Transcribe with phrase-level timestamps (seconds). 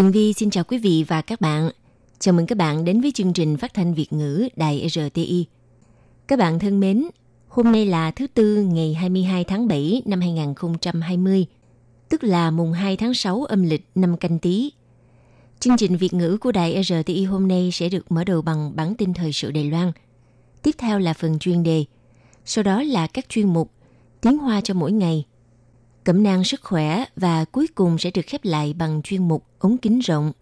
[0.00, 1.70] Tường Vi xin chào quý vị và các bạn.
[2.18, 5.46] Chào mừng các bạn đến với chương trình phát thanh Việt ngữ Đài RTI.
[6.28, 7.04] Các bạn thân mến,
[7.48, 11.46] hôm nay là thứ Tư ngày 22 tháng 7 năm 2020,
[12.08, 14.72] tức là mùng 2 tháng 6 âm lịch năm canh tí.
[15.60, 18.94] Chương trình Việt ngữ của Đài RTI hôm nay sẽ được mở đầu bằng bản
[18.94, 19.92] tin thời sự Đài Loan.
[20.62, 21.84] Tiếp theo là phần chuyên đề,
[22.44, 23.70] sau đó là các chuyên mục
[24.20, 25.24] Tiếng Hoa cho mỗi ngày,
[26.10, 29.78] cẩm nang sức khỏe và cuối cùng sẽ được khép lại bằng chuyên mục ống
[29.78, 30.32] kính rộng.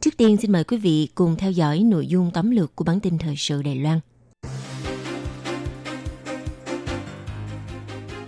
[0.00, 3.00] Trước tiên xin mời quý vị cùng theo dõi nội dung tóm lược của bản
[3.00, 4.00] tin thời sự Đài Loan.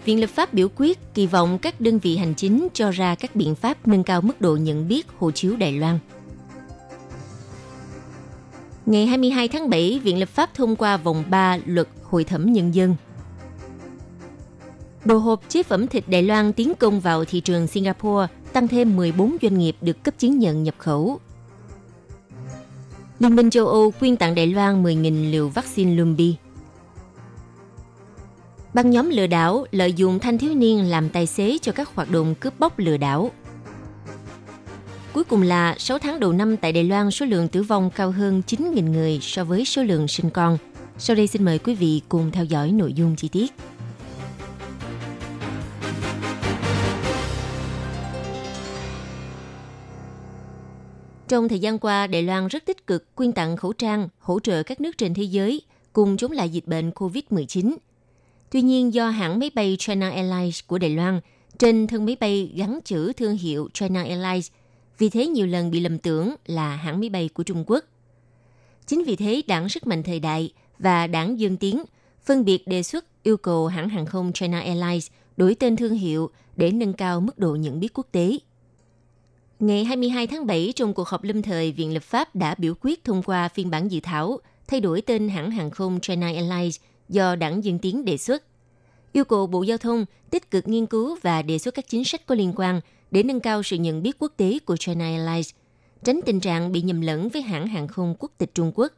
[0.05, 3.37] Viện lập pháp biểu quyết kỳ vọng các đơn vị hành chính cho ra các
[3.37, 5.99] biện pháp nâng cao mức độ nhận biết hộ chiếu Đài Loan.
[8.87, 12.75] Ngày 22 tháng 7, Viện lập pháp thông qua vòng 3 luật hội thẩm nhân
[12.75, 12.97] dân.
[15.05, 18.97] Đồ hộp chế phẩm thịt Đài Loan tiến công vào thị trường Singapore, tăng thêm
[18.97, 21.20] 14 doanh nghiệp được cấp chứng nhận nhập khẩu.
[23.19, 26.36] Liên minh châu Âu quyên tặng Đài Loan 10.000 liều vaccine Lumbi.
[28.75, 32.11] Băng nhóm lừa đảo lợi dụng thanh thiếu niên làm tài xế cho các hoạt
[32.11, 33.31] động cướp bóc lừa đảo.
[35.12, 38.11] Cuối cùng là 6 tháng đầu năm tại Đài Loan số lượng tử vong cao
[38.11, 40.59] hơn 9.000 người so với số lượng sinh con.
[40.98, 43.53] Sau đây xin mời quý vị cùng theo dõi nội dung chi tiết.
[51.33, 54.62] Trong thời gian qua, Đài Loan rất tích cực quyên tặng khẩu trang, hỗ trợ
[54.62, 57.76] các nước trên thế giới cùng chống lại dịch bệnh COVID-19.
[58.50, 61.21] Tuy nhiên, do hãng máy bay China Airlines của Đài Loan
[61.59, 64.50] trên thân máy bay gắn chữ thương hiệu China Airlines,
[64.98, 67.84] vì thế nhiều lần bị lầm tưởng là hãng máy bay của Trung Quốc.
[68.87, 71.82] Chính vì thế, đảng Sức mạnh thời đại và đảng Dương Tiến
[72.25, 75.06] phân biệt đề xuất yêu cầu hãng hàng không China Airlines
[75.37, 78.38] đổi tên thương hiệu để nâng cao mức độ nhận biết quốc tế.
[79.62, 83.05] Ngày 22 tháng 7, trong cuộc họp lâm thời, Viện Lập pháp đã biểu quyết
[83.05, 86.77] thông qua phiên bản dự thảo thay đổi tên hãng hàng không China Airlines
[87.09, 88.43] do đảng Dân Tiến đề xuất.
[89.12, 92.27] Yêu cầu Bộ Giao thông tích cực nghiên cứu và đề xuất các chính sách
[92.27, 92.81] có liên quan
[93.11, 95.51] để nâng cao sự nhận biết quốc tế của China Airlines,
[96.05, 98.93] tránh tình trạng bị nhầm lẫn với hãng hàng không quốc tịch Trung Quốc.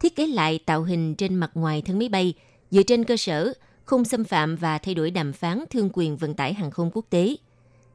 [0.00, 2.34] Thiết kế lại tạo hình trên mặt ngoài thân máy bay
[2.70, 3.52] dựa trên cơ sở
[3.84, 7.04] không xâm phạm và thay đổi đàm phán thương quyền vận tải hàng không quốc
[7.10, 7.36] tế.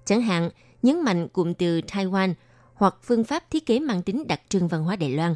[0.05, 0.49] Chẳng hạn,
[0.81, 2.33] nhấn mạnh cụm từ Taiwan
[2.73, 5.35] hoặc phương pháp thiết kế mang tính đặc trưng văn hóa Đài Loan.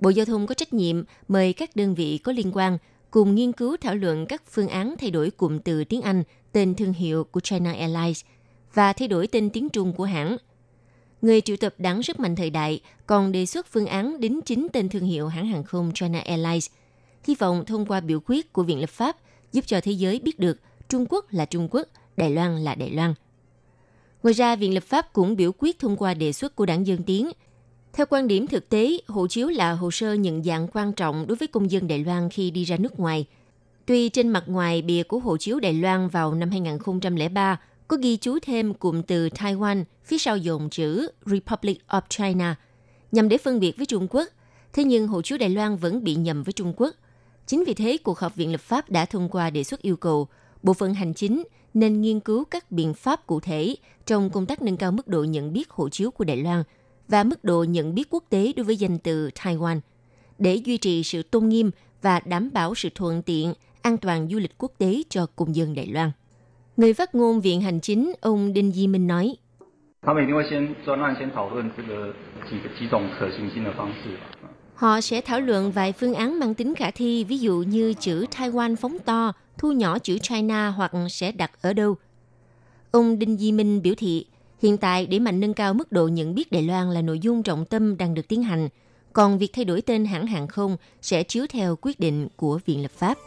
[0.00, 2.78] Bộ Giao thông có trách nhiệm mời các đơn vị có liên quan
[3.10, 6.22] cùng nghiên cứu thảo luận các phương án thay đổi cụm từ tiếng Anh
[6.52, 8.24] tên thương hiệu của China Airlines
[8.74, 10.36] và thay đổi tên tiếng Trung của hãng.
[11.22, 14.66] Người triệu tập đảng sức mạnh thời đại còn đề xuất phương án đính chính
[14.72, 16.66] tên thương hiệu hãng hàng không China Airlines.
[17.24, 19.16] Hy vọng thông qua biểu quyết của Viện Lập pháp
[19.52, 20.58] giúp cho thế giới biết được
[20.88, 23.14] Trung Quốc là Trung Quốc, Đài Loan là Đài Loan.
[24.22, 27.02] Ngoài ra, Viện Lập pháp cũng biểu quyết thông qua đề xuất của đảng Dân
[27.02, 27.30] Tiến.
[27.92, 31.36] Theo quan điểm thực tế, hộ chiếu là hồ sơ nhận dạng quan trọng đối
[31.36, 33.26] với công dân Đài Loan khi đi ra nước ngoài.
[33.86, 38.16] Tuy trên mặt ngoài bìa của hộ chiếu Đài Loan vào năm 2003 có ghi
[38.16, 42.56] chú thêm cụm từ Taiwan phía sau dòng chữ Republic of China
[43.12, 44.28] nhằm để phân biệt với Trung Quốc,
[44.72, 46.94] thế nhưng hộ chiếu Đài Loan vẫn bị nhầm với Trung Quốc.
[47.46, 50.28] Chính vì thế, cuộc họp Viện Lập pháp đã thông qua đề xuất yêu cầu
[50.62, 51.42] bộ phận hành chính
[51.74, 53.76] nên nghiên cứu các biện pháp cụ thể
[54.06, 56.62] trong công tác nâng cao mức độ nhận biết hộ chiếu của Đài Loan
[57.08, 59.80] và mức độ nhận biết quốc tế đối với danh từ Taiwan
[60.38, 61.70] để duy trì sự tôn nghiêm
[62.02, 65.74] và đảm bảo sự thuận tiện, an toàn du lịch quốc tế cho công dân
[65.74, 66.10] Đài Loan.
[66.76, 69.36] Người phát ngôn Viện Hành Chính ông Đinh Di Minh nói,
[74.74, 78.26] Họ sẽ thảo luận vài phương án mang tính khả thi, ví dụ như chữ
[78.30, 81.96] Taiwan phóng to thu nhỏ chữ China hoặc sẽ đặt ở đâu.
[82.90, 84.26] Ông Đinh Di Minh biểu thị,
[84.62, 87.42] hiện tại để mạnh nâng cao mức độ nhận biết Đài Loan là nội dung
[87.42, 88.68] trọng tâm đang được tiến hành,
[89.12, 92.82] còn việc thay đổi tên hãng hàng không sẽ chiếu theo quyết định của Viện
[92.82, 93.18] Lập pháp.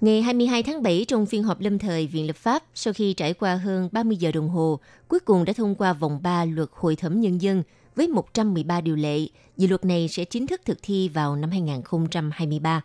[0.00, 3.34] Ngày 22 tháng 7 trong phiên họp lâm thời Viện Lập pháp, sau khi trải
[3.34, 4.78] qua hơn 30 giờ đồng hồ,
[5.08, 7.62] cuối cùng đã thông qua vòng 3 luật hội thẩm nhân dân
[7.96, 9.26] với 113 điều lệ.
[9.56, 12.82] Dự luật này sẽ chính thức thực thi vào năm 2023.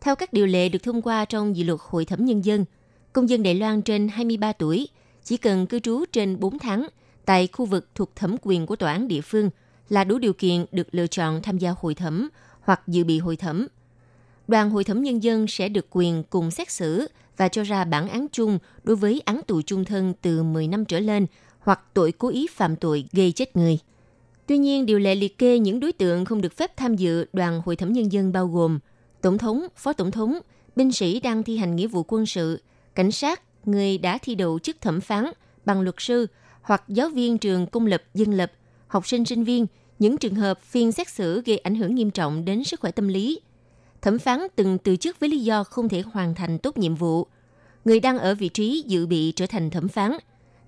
[0.00, 2.64] Theo các điều lệ được thông qua trong dự luật hội thẩm nhân dân,
[3.12, 4.88] Công dân Đài Loan trên 23 tuổi
[5.24, 6.88] chỉ cần cư trú trên 4 tháng
[7.24, 9.50] tại khu vực thuộc thẩm quyền của tòa án địa phương
[9.88, 12.28] là đủ điều kiện được lựa chọn tham gia hội thẩm
[12.60, 13.66] hoặc dự bị hội thẩm.
[14.48, 18.08] Đoàn hội thẩm nhân dân sẽ được quyền cùng xét xử và cho ra bản
[18.08, 21.26] án chung đối với án tù chung thân từ 10 năm trở lên
[21.58, 23.78] hoặc tội cố ý phạm tội gây chết người.
[24.50, 27.62] Tuy nhiên, điều lệ liệt kê những đối tượng không được phép tham dự đoàn
[27.64, 28.78] hội thẩm nhân dân bao gồm
[29.20, 30.38] tổng thống, phó tổng thống,
[30.76, 32.62] binh sĩ đang thi hành nghĩa vụ quân sự,
[32.94, 35.24] cảnh sát, người đã thi đậu chức thẩm phán,
[35.64, 36.26] bằng luật sư
[36.62, 38.52] hoặc giáo viên trường công lập, dân lập,
[38.86, 39.66] học sinh sinh viên,
[39.98, 43.08] những trường hợp phiên xét xử gây ảnh hưởng nghiêm trọng đến sức khỏe tâm
[43.08, 43.40] lý.
[44.02, 47.26] Thẩm phán từng từ chức với lý do không thể hoàn thành tốt nhiệm vụ.
[47.84, 50.12] Người đang ở vị trí dự bị trở thành thẩm phán.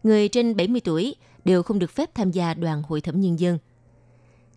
[0.02, 1.14] Người trên 70 tuổi
[1.44, 3.58] đều không được phép tham gia đoàn hội thẩm nhân dân.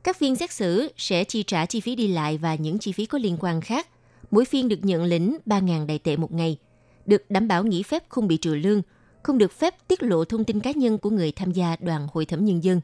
[0.05, 3.05] Các phiên xét xử sẽ chi trả chi phí đi lại và những chi phí
[3.05, 3.87] có liên quan khác.
[4.31, 6.57] Mỗi phiên được nhận lĩnh 3.000 đại tệ một ngày.
[7.05, 8.81] Được đảm bảo nghỉ phép không bị trừ lương,
[9.23, 12.25] không được phép tiết lộ thông tin cá nhân của người tham gia đoàn hội
[12.25, 12.81] thẩm nhân dân.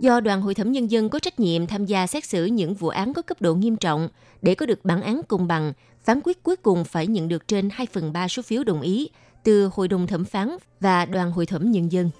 [0.00, 2.88] Do đoàn hội thẩm nhân dân có trách nhiệm tham gia xét xử những vụ
[2.88, 4.08] án có cấp độ nghiêm trọng
[4.42, 5.72] để có được bản án công bằng,
[6.04, 9.10] phán quyết cuối cùng phải nhận được trên 2 phần 3 số phiếu đồng ý
[9.44, 12.10] từ Hội đồng thẩm phán và đoàn hội thẩm nhân dân.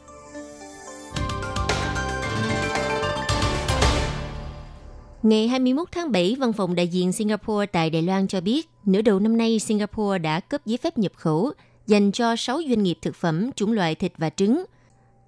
[5.26, 9.02] Ngày 21 tháng 7, văn phòng đại diện Singapore tại Đài Loan cho biết, nửa
[9.02, 11.52] đầu năm nay Singapore đã cấp giấy phép nhập khẩu
[11.86, 14.64] dành cho 6 doanh nghiệp thực phẩm chủng loại thịt và trứng.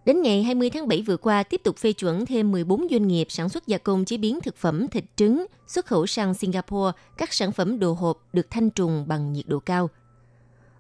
[0.05, 3.27] Đến ngày 20 tháng 7 vừa qua, tiếp tục phê chuẩn thêm 14 doanh nghiệp
[3.31, 7.33] sản xuất gia công chế biến thực phẩm thịt trứng xuất khẩu sang Singapore các
[7.33, 9.91] sản phẩm đồ hộp được thanh trùng bằng nhiệt độ cao.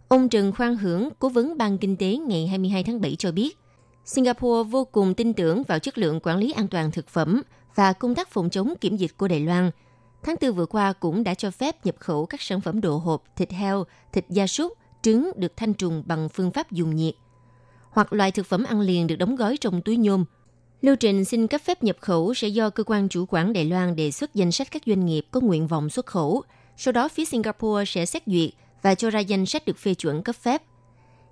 [0.08, 3.58] Ông Trần Khoan Hưởng, cố vấn Ban Kinh tế ngày 22 tháng 7 cho biết,
[4.04, 7.42] Singapore vô cùng tin tưởng vào chất lượng quản lý an toàn thực phẩm
[7.78, 9.70] và công tác phòng chống kiểm dịch của Đài Loan.
[10.22, 13.24] Tháng 4 vừa qua cũng đã cho phép nhập khẩu các sản phẩm đồ hộp,
[13.36, 14.72] thịt heo, thịt gia súc,
[15.02, 17.14] trứng được thanh trùng bằng phương pháp dùng nhiệt,
[17.90, 20.24] hoặc loại thực phẩm ăn liền được đóng gói trong túi nhôm.
[20.82, 23.96] Lưu trình xin cấp phép nhập khẩu sẽ do cơ quan chủ quản Đài Loan
[23.96, 26.42] đề xuất danh sách các doanh nghiệp có nguyện vọng xuất khẩu.
[26.76, 28.50] Sau đó phía Singapore sẽ xét duyệt
[28.82, 30.62] và cho ra danh sách được phê chuẩn cấp phép.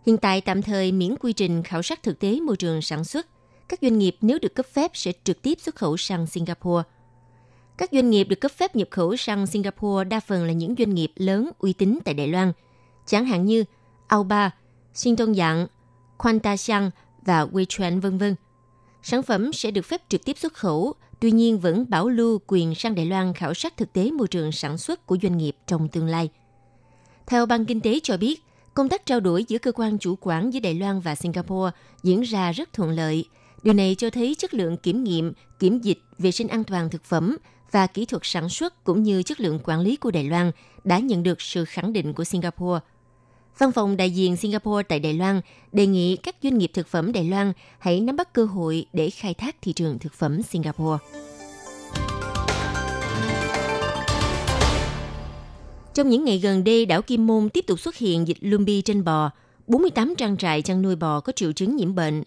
[0.06, 3.26] Hiện tại tạm thời miễn quy trình khảo sát thực tế môi trường sản xuất.
[3.68, 6.82] Các doanh nghiệp nếu được cấp phép sẽ trực tiếp xuất khẩu sang Singapore.
[7.78, 10.94] Các doanh nghiệp được cấp phép nhập khẩu sang Singapore đa phần là những doanh
[10.94, 12.52] nghiệp lớn uy tín tại Đài Loan,
[13.06, 13.64] chẳng hạn như
[14.06, 14.50] Alba,
[14.94, 15.66] Sintong Dạng,
[16.18, 16.56] Quanta
[17.22, 18.34] và Weichuan vân vân.
[19.02, 22.74] Sản phẩm sẽ được phép trực tiếp xuất khẩu, tuy nhiên vẫn bảo lưu quyền
[22.74, 25.88] sang Đài Loan khảo sát thực tế môi trường sản xuất của doanh nghiệp trong
[25.88, 26.28] tương lai.
[27.26, 28.42] Theo Ban Kinh tế cho biết,
[28.74, 32.22] công tác trao đổi giữa cơ quan chủ quản giữa Đài Loan và Singapore diễn
[32.22, 33.24] ra rất thuận lợi.
[33.62, 37.05] Điều này cho thấy chất lượng kiểm nghiệm, kiểm dịch, vệ sinh an toàn thực
[37.05, 37.37] phẩm
[37.70, 40.53] và kỹ thuật sản xuất cũng như chất lượng quản lý của Đài Loan
[40.85, 42.81] đã nhận được sự khẳng định của Singapore.
[43.58, 45.41] Văn phòng đại diện Singapore tại Đài Loan
[45.73, 49.11] đề nghị các doanh nghiệp thực phẩm Đài Loan hãy nắm bắt cơ hội để
[49.11, 50.99] khai thác thị trường thực phẩm Singapore.
[55.94, 59.05] Trong những ngày gần đây, đảo Kim Môn tiếp tục xuất hiện dịch lumbi trên
[59.05, 59.31] bò.
[59.67, 62.23] 48 trang trại chăn nuôi bò có triệu chứng nhiễm bệnh.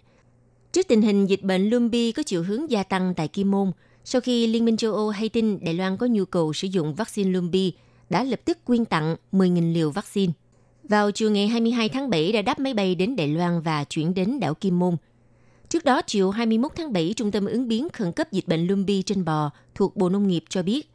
[0.79, 3.71] Trước tình hình dịch bệnh lumbi có chiều hướng gia tăng tại Kim Môn,
[4.03, 6.95] sau khi Liên minh châu Âu hay tin Đài Loan có nhu cầu sử dụng
[6.95, 7.73] vaccine lumbi,
[8.09, 10.33] đã lập tức quyên tặng 10.000 liều vaccine.
[10.83, 14.13] Vào chiều ngày 22 tháng 7 đã đáp máy bay đến Đài Loan và chuyển
[14.13, 14.97] đến đảo Kim Môn.
[15.69, 19.01] Trước đó, chiều 21 tháng 7, Trung tâm ứng biến khẩn cấp dịch bệnh lumbi
[19.01, 20.89] trên bò thuộc Bộ Nông nghiệp cho biết,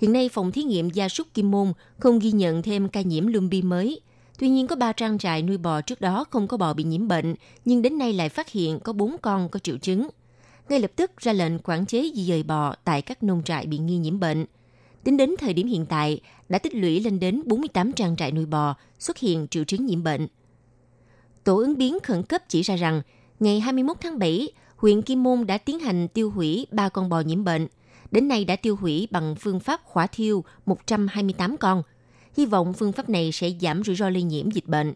[0.00, 3.26] hiện nay phòng thí nghiệm gia súc Kim Môn không ghi nhận thêm ca nhiễm
[3.26, 4.00] lumbi mới.
[4.38, 7.08] Tuy nhiên có 3 trang trại nuôi bò trước đó không có bò bị nhiễm
[7.08, 10.08] bệnh, nhưng đến nay lại phát hiện có 4 con có triệu chứng.
[10.68, 13.78] Ngay lập tức ra lệnh quản chế di dời bò tại các nông trại bị
[13.78, 14.46] nghi nhiễm bệnh.
[15.04, 18.46] Tính đến thời điểm hiện tại, đã tích lũy lên đến 48 trang trại nuôi
[18.46, 20.26] bò xuất hiện triệu chứng nhiễm bệnh.
[21.44, 23.02] Tổ ứng biến khẩn cấp chỉ ra rằng,
[23.40, 27.20] ngày 21 tháng 7, huyện Kim Môn đã tiến hành tiêu hủy 3 con bò
[27.20, 27.66] nhiễm bệnh.
[28.10, 31.82] Đến nay đã tiêu hủy bằng phương pháp khỏa thiêu 128 con.
[32.36, 34.94] Hy vọng phương pháp này sẽ giảm rủi ro lây nhiễm dịch bệnh.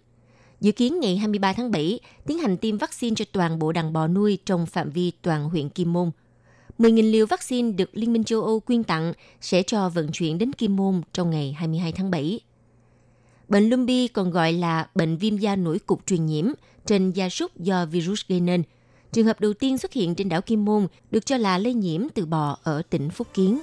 [0.61, 4.07] Dự kiến ngày 23 tháng 7 tiến hành tiêm vaccine cho toàn bộ đàn bò
[4.07, 6.11] nuôi trong phạm vi toàn huyện Kim Môn.
[6.79, 10.53] 10.000 liều vaccine được Liên minh châu Âu quyên tặng sẽ cho vận chuyển đến
[10.53, 12.41] Kim Môn trong ngày 22 tháng 7.
[13.49, 16.45] Bệnh Lumbi còn gọi là bệnh viêm da nổi cục truyền nhiễm
[16.87, 18.63] trên gia súc do virus gây nên.
[19.13, 22.03] Trường hợp đầu tiên xuất hiện trên đảo Kim Môn được cho là lây nhiễm
[22.15, 23.61] từ bò ở tỉnh Phúc Kiến.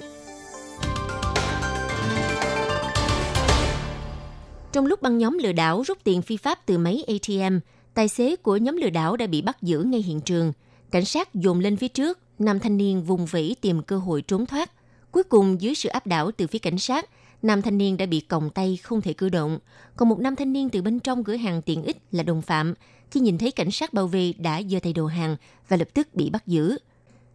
[4.76, 7.58] Trong lúc băng nhóm lừa đảo rút tiền phi pháp từ máy ATM,
[7.94, 10.52] tài xế của nhóm lừa đảo đã bị bắt giữ ngay hiện trường.
[10.90, 14.46] Cảnh sát dồn lên phía trước, nam thanh niên vùng vẫy tìm cơ hội trốn
[14.46, 14.70] thoát.
[15.10, 17.10] Cuối cùng dưới sự áp đảo từ phía cảnh sát,
[17.42, 19.58] nam thanh niên đã bị còng tay không thể cử động,
[19.96, 22.74] còn một nam thanh niên từ bên trong cửa hàng tiện ích là đồng phạm.
[23.10, 25.36] Khi nhìn thấy cảnh sát bảo vệ đã giơ tay đồ hàng
[25.68, 26.78] và lập tức bị bắt giữ.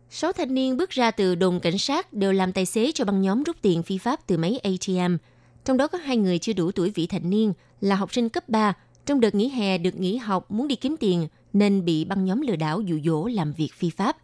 [0.10, 3.22] Sáu thanh niên bước ra từ đồn cảnh sát đều làm tài xế cho băng
[3.22, 5.16] nhóm rút tiền phi pháp từ máy ATM.
[5.66, 8.50] Trong đó có hai người chưa đủ tuổi vị thành niên là học sinh cấp
[8.50, 8.74] 3.
[9.06, 12.42] Trong đợt nghỉ hè được nghỉ học muốn đi kiếm tiền nên bị băng nhóm
[12.42, 14.18] lừa đảo dụ dỗ làm việc phi pháp.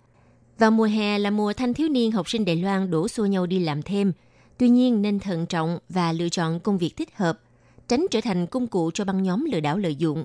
[0.58, 3.46] Vào mùa hè là mùa thanh thiếu niên học sinh Đài Loan đổ xô nhau
[3.46, 4.13] đi làm thêm.
[4.58, 7.39] Tuy nhiên nên thận trọng và lựa chọn công việc thích hợp,
[7.88, 10.24] tránh trở thành công cụ cho băng nhóm lừa đảo lợi dụng.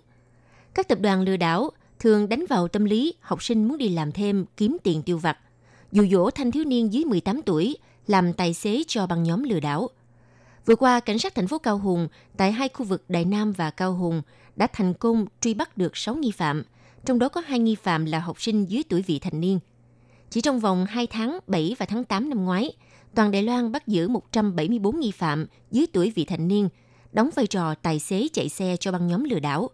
[0.74, 4.12] Các tập đoàn lừa đảo thường đánh vào tâm lý học sinh muốn đi làm
[4.12, 5.38] thêm kiếm tiền tiêu vặt,
[5.92, 7.76] dụ dỗ thanh thiếu niên dưới 18 tuổi
[8.06, 9.88] làm tài xế cho băng nhóm lừa đảo.
[10.66, 13.70] Vừa qua, cảnh sát thành phố Cao Hùng tại hai khu vực Đại Nam và
[13.70, 14.22] Cao Hùng
[14.56, 16.62] đã thành công truy bắt được 6 nghi phạm,
[17.04, 19.58] trong đó có hai nghi phạm là học sinh dưới tuổi vị thành niên–
[20.32, 22.72] chỉ trong vòng 2 tháng 7 và tháng 8 năm ngoái,
[23.14, 26.68] toàn Đài Loan bắt giữ 174 nghi phạm dưới tuổi vị thành niên,
[27.12, 29.70] đóng vai trò tài xế chạy xe cho băng nhóm lừa đảo.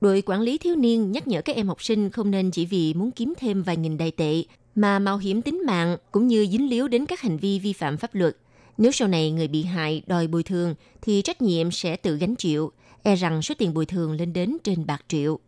[0.00, 2.94] Đội quản lý thiếu niên nhắc nhở các em học sinh không nên chỉ vì
[2.94, 4.42] muốn kiếm thêm vài nghìn đài tệ
[4.74, 7.96] mà mạo hiểm tính mạng cũng như dính líu đến các hành vi vi phạm
[7.96, 8.36] pháp luật.
[8.82, 12.34] Nếu sau này người bị hại đòi bồi thường thì trách nhiệm sẽ tự gánh
[12.34, 12.72] chịu,
[13.02, 15.38] e rằng số tiền bồi thường lên đến trên bạc triệu.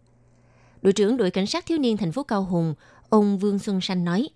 [0.83, 2.75] Đội trưởng đội cảnh sát thiếu niên thành phố Cao Hùng,
[3.09, 4.29] Ông Vương Xuân Sanh nói,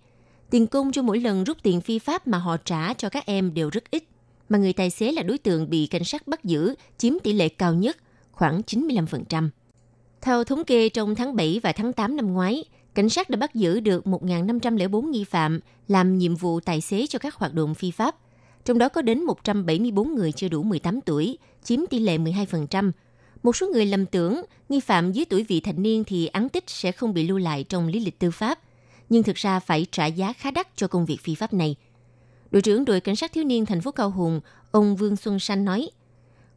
[0.49, 3.53] tiền công cho mỗi lần rút tiền phi pháp mà họ trả cho các em
[3.53, 4.03] đều rất ít,
[4.49, 7.49] mà người tài xế là đối tượng bị cảnh sát bắt giữ chiếm tỷ lệ
[7.49, 7.97] cao nhất,
[8.31, 9.49] khoảng 95%.
[10.21, 12.63] Theo thống kê trong tháng 7 và tháng 8 năm ngoái,
[12.93, 17.19] cảnh sát đã bắt giữ được 1.504 nghi phạm làm nhiệm vụ tài xế cho
[17.19, 18.15] các hoạt động phi pháp.
[18.65, 22.91] Trong đó có đến 174 người chưa đủ 18 tuổi, chiếm tỷ lệ 12%.
[23.43, 26.63] Một số người lầm tưởng nghi phạm dưới tuổi vị thành niên thì án tích
[26.67, 28.59] sẽ không bị lưu lại trong lý lịch tư pháp
[29.09, 31.75] nhưng thực ra phải trả giá khá đắt cho công việc phi pháp này.
[32.51, 35.65] Đội trưởng đội cảnh sát thiếu niên thành phố Cao Hùng, ông Vương Xuân Sanh
[35.65, 35.89] nói,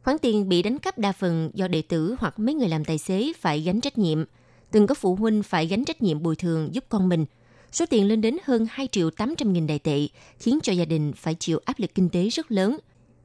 [0.03, 2.97] khoản tiền bị đánh cắp đa phần do đệ tử hoặc mấy người làm tài
[2.97, 4.23] xế phải gánh trách nhiệm.
[4.71, 7.25] Từng có phụ huynh phải gánh trách nhiệm bồi thường giúp con mình.
[7.73, 10.07] Số tiền lên đến hơn 2 triệu 800 nghìn đại tệ,
[10.39, 12.77] khiến cho gia đình phải chịu áp lực kinh tế rất lớn.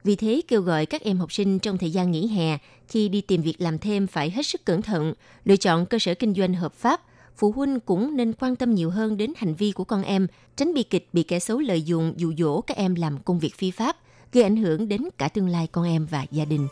[0.05, 3.21] Vì thế kêu gọi các em học sinh trong thời gian nghỉ hè khi đi
[3.21, 5.15] tìm việc làm thêm phải hết sức cẩn thận,
[5.45, 7.01] lựa chọn cơ sở kinh doanh hợp pháp
[7.37, 10.27] phụ huynh cũng nên quan tâm nhiều hơn đến hành vi của con em,
[10.57, 13.55] tránh bi kịch bị kẻ xấu lợi dụng dụ dỗ các em làm công việc
[13.55, 13.97] phi pháp,
[14.33, 16.69] gây ảnh hưởng đến cả tương lai con em và gia đình.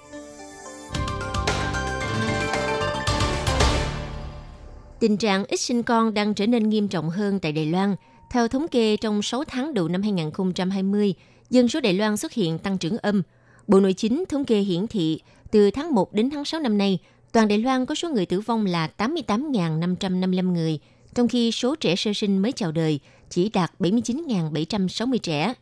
[5.00, 7.96] Tình trạng ít sinh con đang trở nên nghiêm trọng hơn tại Đài Loan.
[8.30, 11.14] Theo thống kê trong 6 tháng đầu năm 2020,
[11.50, 13.22] dân số Đài Loan xuất hiện tăng trưởng âm.
[13.66, 16.98] Bộ Nội chính thống kê hiển thị từ tháng 1 đến tháng 6 năm nay,
[17.32, 20.78] Toàn Đài Loan có số người tử vong là 88.555 người,
[21.14, 23.00] trong khi số trẻ sơ sinh mới chào đời
[23.30, 25.54] chỉ đạt 79.760 trẻ.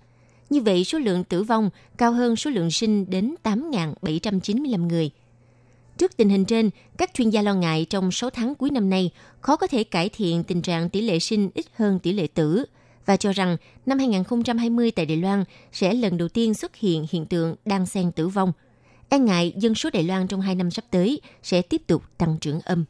[0.51, 5.11] Như vậy, số lượng tử vong cao hơn số lượng sinh đến 8.795 người.
[5.99, 9.11] Trước tình hình trên, các chuyên gia lo ngại trong 6 tháng cuối năm nay
[9.41, 12.65] khó có thể cải thiện tình trạng tỷ lệ sinh ít hơn tỷ lệ tử
[13.07, 17.27] và cho rằng năm 2020 tại Đài Loan sẽ lần đầu tiên xuất hiện hiện
[17.27, 18.53] tượng đang xen tử vong–
[19.15, 22.39] e ngại dân số Đài Loan trong hai năm sắp tới sẽ tiếp tục tăng
[22.41, 22.85] trưởng âm.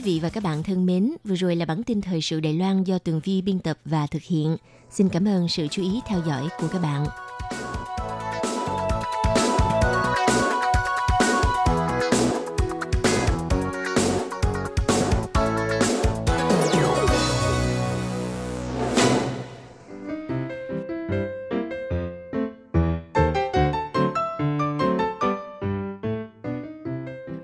[0.00, 2.54] Quý vị và các bạn thân mến, vừa rồi là bản tin thời sự Đài
[2.54, 4.56] Loan do Tường Vi biên tập và thực hiện.
[4.90, 7.06] Xin cảm ơn sự chú ý theo dõi của các bạn.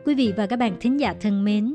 [0.06, 1.74] quý vị và các bạn thính giả thân mến,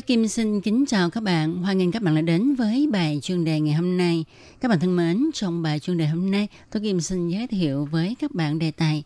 [0.00, 1.56] Hello, Kim xin kính chào các bạn.
[1.62, 4.24] Hoan nghênh các bạn đã đến với bài chuyên đề ngày hôm nay.
[4.60, 7.88] Các bạn thân mến, trong bài chuyên đề hôm nay, tôi Kim xin giới thiệu
[7.90, 9.02] với các bạn đề tài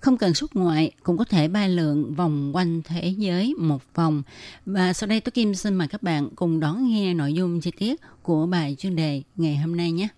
[0.00, 4.22] không cần xuất ngoại cũng có thể bay lượn vòng quanh thế giới một vòng.
[4.66, 7.70] Và sau đây tôi Kim xin mời các bạn cùng đón nghe nội dung chi
[7.78, 10.08] tiết của bài chuyên đề ngày hôm nay nhé.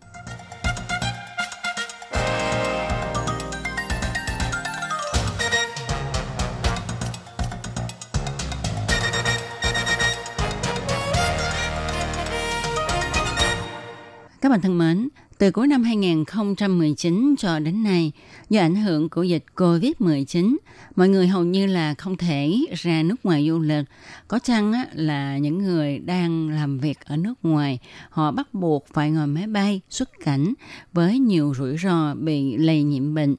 [14.40, 18.12] Các bạn thân mến, từ cuối năm 2019 cho đến nay,
[18.50, 20.56] do ảnh hưởng của dịch COVID-19,
[20.96, 23.84] mọi người hầu như là không thể ra nước ngoài du lịch.
[24.28, 27.78] Có chăng là những người đang làm việc ở nước ngoài,
[28.10, 30.54] họ bắt buộc phải ngồi máy bay xuất cảnh
[30.92, 33.36] với nhiều rủi ro bị lây nhiễm bệnh.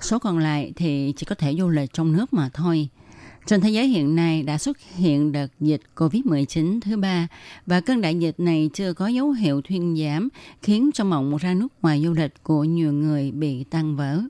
[0.00, 2.88] Số còn lại thì chỉ có thể du lịch trong nước mà thôi.
[3.48, 7.28] Trên thế giới hiện nay đã xuất hiện đợt dịch COVID-19 thứ ba
[7.66, 10.28] và cơn đại dịch này chưa có dấu hiệu thuyên giảm,
[10.62, 14.20] khiến cho mộng ra nước ngoài du lịch của nhiều người bị tan vỡ.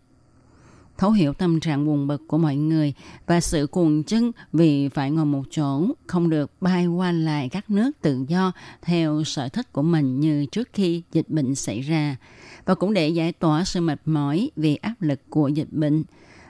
[0.99, 2.95] Thấu hiểu tâm trạng buồn bực của mọi người
[3.27, 7.71] và sự cuồng chân vì phải ngồi một chỗ, không được bay qua lại các
[7.71, 12.17] nước tự do theo sở thích của mình như trước khi dịch bệnh xảy ra.
[12.65, 16.05] Và cũng để giải tỏa sự mệt mỏi vì áp lực của dịch bệnh,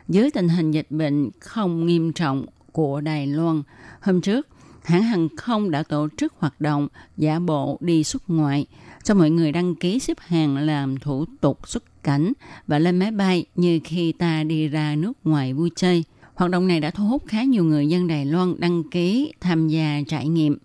[0.08, 3.62] dưới tình hình dịch bệnh không nghiêm trọng của Đài Loan.
[4.00, 4.48] Hôm trước,
[4.84, 8.66] hãng hàng không đã tổ chức hoạt động giả bộ đi xuất ngoại
[9.02, 12.32] cho mọi người đăng ký xếp hàng làm thủ tục xuất cảnh
[12.66, 16.04] và lên máy bay như khi ta đi ra nước ngoài vui chơi.
[16.34, 19.68] Hoạt động này đã thu hút khá nhiều người dân Đài Loan đăng ký tham
[19.68, 20.58] gia trải nghiệm.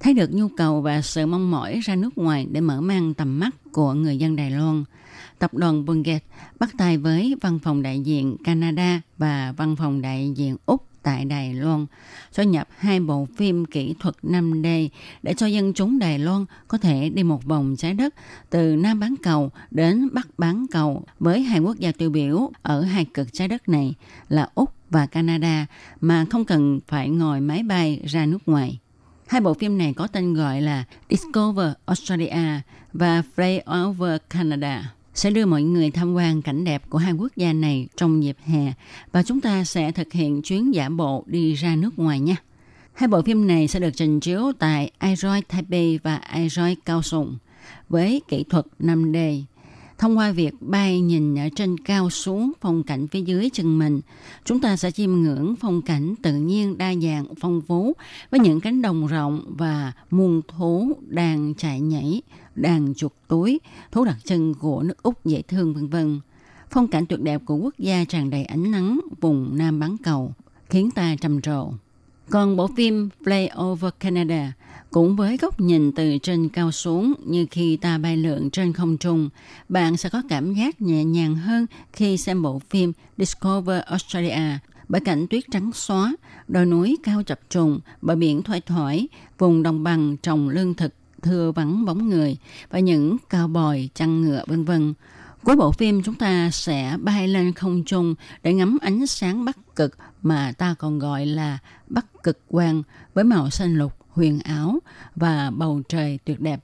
[0.00, 3.38] Thấy được nhu cầu và sự mong mỏi ra nước ngoài để mở mang tầm
[3.38, 4.84] mắt của người dân Đài Loan.
[5.38, 6.24] Tập đoàn Bungate
[6.60, 11.24] bắt tay với văn phòng đại diện Canada và văn phòng đại diện Úc tại
[11.24, 11.86] Đài Loan,
[12.32, 14.88] cho nhập hai bộ phim kỹ thuật 5D
[15.22, 18.14] để cho dân chúng Đài Loan có thể đi một vòng trái đất
[18.50, 22.82] từ Nam bán cầu đến Bắc bán cầu với hai quốc gia tiêu biểu ở
[22.82, 23.94] hai cực trái đất này
[24.28, 25.66] là Úc và Canada
[26.00, 28.78] mà không cần phải ngồi máy bay ra nước ngoài.
[29.26, 32.60] Hai bộ phim này có tên gọi là Discover Australia
[32.92, 37.32] và Fly Over Canada sẽ đưa mọi người tham quan cảnh đẹp của hai quốc
[37.36, 38.72] gia này trong dịp hè
[39.12, 42.36] và chúng ta sẽ thực hiện chuyến giả bộ đi ra nước ngoài nha.
[42.92, 47.36] Hai bộ phim này sẽ được trình chiếu tại iRoy Taipei và iRoy Cao Sùng
[47.88, 49.42] với kỹ thuật 5D.
[49.98, 54.00] Thông qua việc bay nhìn ở trên cao xuống phong cảnh phía dưới chân mình,
[54.44, 57.92] chúng ta sẽ chiêm ngưỡng phong cảnh tự nhiên đa dạng phong phú
[58.30, 62.22] với những cánh đồng rộng và muôn thú đang chạy nhảy,
[62.54, 63.60] đàn chuột túi,
[63.92, 66.20] thú đặc trưng của nước Úc dễ thương vân vân.
[66.70, 70.32] Phong cảnh tuyệt đẹp của quốc gia tràn đầy ánh nắng vùng Nam bán cầu
[70.70, 71.72] khiến ta trầm trồ.
[72.30, 74.52] Còn bộ phim Play Over Canada
[74.90, 78.96] cũng với góc nhìn từ trên cao xuống như khi ta bay lượn trên không
[78.96, 79.28] trung,
[79.68, 85.00] bạn sẽ có cảm giác nhẹ nhàng hơn khi xem bộ phim Discover Australia bởi
[85.00, 86.14] cảnh tuyết trắng xóa,
[86.48, 90.94] đồi núi cao chập trùng, bờ biển thoải thoải, vùng đồng bằng trồng lương thực
[91.22, 92.36] thưa vắng bóng người
[92.70, 94.94] và những cao bòi chăn ngựa vân vân.
[95.44, 99.76] Cuối bộ phim chúng ta sẽ bay lên không trung để ngắm ánh sáng bắc
[99.76, 102.82] cực mà ta còn gọi là bắc cực quang
[103.14, 104.78] với màu xanh lục huyền ảo
[105.16, 106.60] và bầu trời tuyệt đẹp.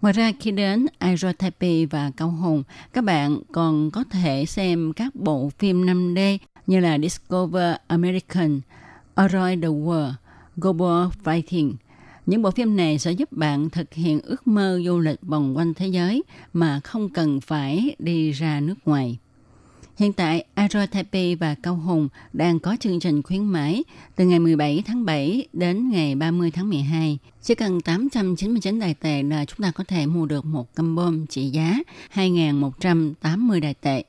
[0.00, 2.62] Ngoài ra khi đến Aerotherapy và Cao Hùng,
[2.92, 8.60] các bạn còn có thể xem các bộ phim 5D như là Discover American,
[9.14, 10.12] Around the World,
[10.56, 11.72] Global Fighting.
[12.26, 15.74] Những bộ phim này sẽ giúp bạn thực hiện ước mơ du lịch vòng quanh
[15.74, 19.18] thế giới mà không cần phải đi ra nước ngoài.
[19.96, 23.84] Hiện tại, Aero Taipei và Cao Hùng đang có chương trình khuyến mãi
[24.16, 27.18] từ ngày 17 tháng 7 đến ngày 30 tháng 12.
[27.42, 31.48] Chỉ cần 899 đài tệ là chúng ta có thể mua được một combo trị
[31.48, 31.78] giá
[32.14, 34.04] 2.180 đài tệ,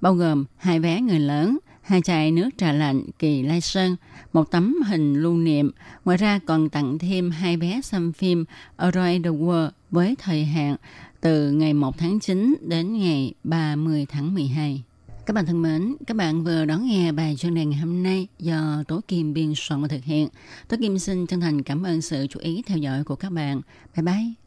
[0.00, 3.96] bao gồm hai vé người lớn, hai chai nước trà lạnh kỳ lai sơn,
[4.32, 5.70] một tấm hình lưu niệm.
[6.04, 8.44] Ngoài ra còn tặng thêm hai vé xem phim
[8.76, 10.76] Around the World với thời hạn
[11.20, 14.82] từ ngày 1 tháng 9 đến ngày 30 tháng 12.
[15.26, 18.28] Các bạn thân mến, các bạn vừa đón nghe bài chuyên đề ngày hôm nay
[18.38, 20.28] do Tố Kim biên soạn và thực hiện.
[20.68, 23.60] Tố Kim xin chân thành cảm ơn sự chú ý theo dõi của các bạn.
[23.96, 24.43] Bye bye!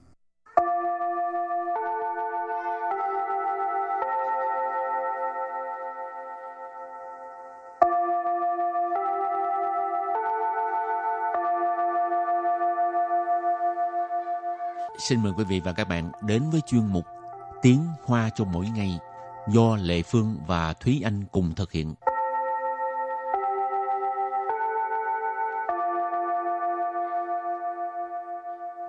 [14.97, 17.05] Xin mời quý vị và các bạn đến với chuyên mục
[17.61, 18.99] Tiếng Hoa cho mỗi ngày
[19.49, 21.93] do Lệ Phương và Thúy Anh cùng thực hiện.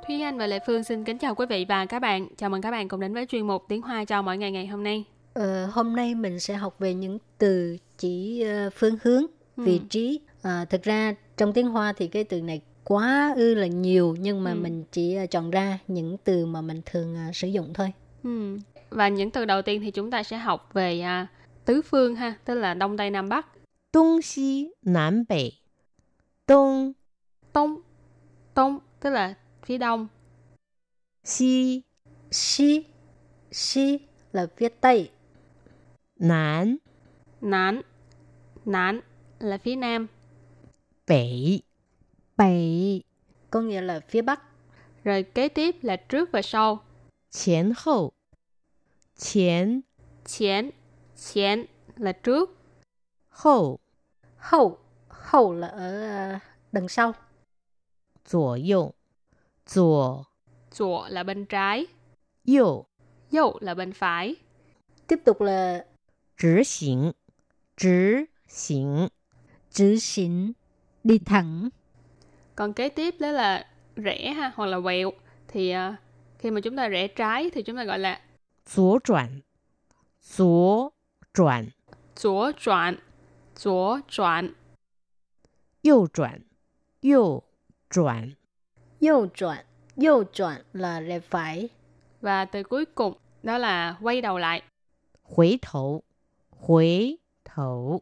[0.06, 2.28] Thúy Anh và Lệ Phương xin kính chào quý vị và các bạn.
[2.36, 4.66] Chào mừng các bạn cùng đến với chuyên mục Tiếng Hoa cho mỗi ngày ngày
[4.66, 5.04] hôm nay.
[5.34, 9.64] Ờ, hôm nay mình sẽ học về những từ chỉ uh, phương hướng, Ừ.
[9.64, 10.20] vị trí.
[10.42, 14.43] À, thực ra trong tiếng Hoa thì cái từ này quá ư là nhiều nhưng
[14.43, 14.55] mà Ừ.
[14.55, 17.93] mình chỉ uh, chọn ra những từ mà mình thường uh, sử dụng thôi.
[18.23, 18.57] Ừ.
[18.89, 21.27] Và những từ đầu tiên thì chúng ta sẽ học về à,
[21.65, 23.47] tứ phương ha, tức là đông tây nam bắc.
[23.91, 25.53] 东西南北，
[26.47, 26.93] 东
[27.53, 27.81] Đông,
[28.55, 29.33] đông tức là
[29.65, 30.07] phía đông.
[31.23, 31.83] 西
[32.31, 32.85] Xi,
[33.51, 33.99] xi
[34.31, 35.09] là phía tây,
[36.19, 36.77] 南
[37.41, 37.81] Nán,
[38.65, 39.01] nán
[39.39, 40.07] là phía nam.
[41.05, 41.61] 北，
[42.37, 43.01] bảy
[43.51, 44.41] có nghĩa là phía bắc,
[45.03, 46.83] Rồi kế tiếp là trước và sau.
[47.31, 48.13] 前后，
[49.17, 49.81] 前
[50.25, 50.71] Chén,
[51.15, 52.49] chén là trước.
[53.29, 53.79] 后
[54.37, 57.13] hậu, hậu là ở uh, đằng sau,
[58.25, 58.93] 左右，
[59.65, 60.25] 左
[60.71, 61.87] 左là bên trái.
[62.45, 62.85] 右
[63.31, 64.35] Dâu là bên phải.
[65.07, 65.85] tiếp tục là
[66.37, 67.13] 直行，
[67.77, 69.09] 直行，
[69.71, 70.53] chữ xỉn,
[71.03, 71.69] đi thẳng,
[72.57, 75.11] Còn kế tiếp đó là rẽ ha, hoặc là quẹo.
[75.47, 75.95] Thì à,
[76.39, 78.19] khi mà chúng ta rẽ trái thì chúng ta gọi là
[78.65, 79.41] 左转，
[80.21, 80.91] 左
[81.33, 81.71] 转，
[82.15, 82.97] 左转,
[83.55, 84.53] 左转.
[85.83, 86.39] 右转，
[87.01, 87.41] 右
[87.89, 88.35] 转，
[89.01, 89.65] 右转,
[89.97, 91.69] 右转là rẽ phải,
[92.21, 93.13] Và từ cuối cùng
[93.43, 94.61] đó là quay đầu lại.
[95.23, 96.03] 回头，
[96.49, 98.01] 回头，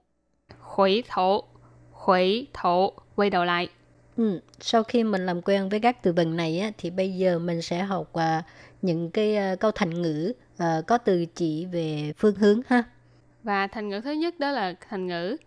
[0.59, 1.43] Khuỷu thổ,
[1.91, 3.69] khuỷu thổ, quay đầu lại.
[4.17, 7.39] Ừ, sau khi mình làm quen với các từ vựng này á, thì bây giờ
[7.39, 8.43] mình sẽ học à,
[8.81, 12.83] những cái à, câu thành ngữ à, có từ chỉ về phương hướng ha.
[13.43, 15.37] Và thành ngữ thứ nhất đó là thành ngữ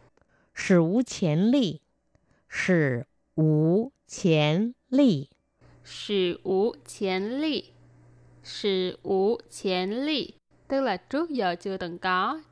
[0.54, 1.80] 史无前例，
[2.48, 5.30] 史无前例，
[5.84, 7.64] sử ủ chén ly.
[8.44, 10.32] Sử ủ chén ly,
[10.68, 12.42] tức là trước giờ chưa từng có,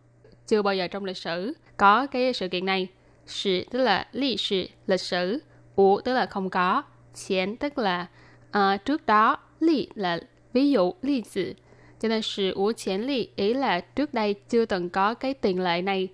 [0.46, 2.88] chưa bao giờ trong lịch sử có cái sự kiện này.
[3.26, 5.38] Sử tức là ly sử, lịch sử.
[5.76, 6.82] Ủ tức là không có.
[7.14, 8.06] Chén tức là
[8.50, 9.38] à, trước đó.
[9.60, 10.20] Ly là
[10.52, 11.54] ví dụ, ly sự.
[12.00, 15.60] Cho nên sử ủ chén ly ý là trước đây chưa từng có cái tiền
[15.60, 16.08] lệ này.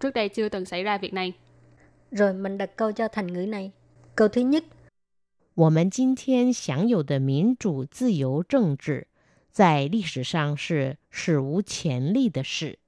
[0.00, 1.32] Trước đây chưa từng xảy ra việc này.
[2.10, 3.70] Rồi mình đặt câu cho thành ngữ này.
[4.16, 4.64] Câu thứ nhất,
[5.54, 9.06] 我们今天享有的民主自由政治，
[9.50, 12.78] 在历史上是史无前例的事。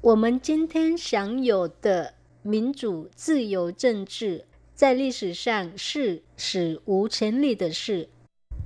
[0.00, 4.44] 我们今天享有的民主自由政治
[4.82, 8.08] 在历史上是史无前例的事.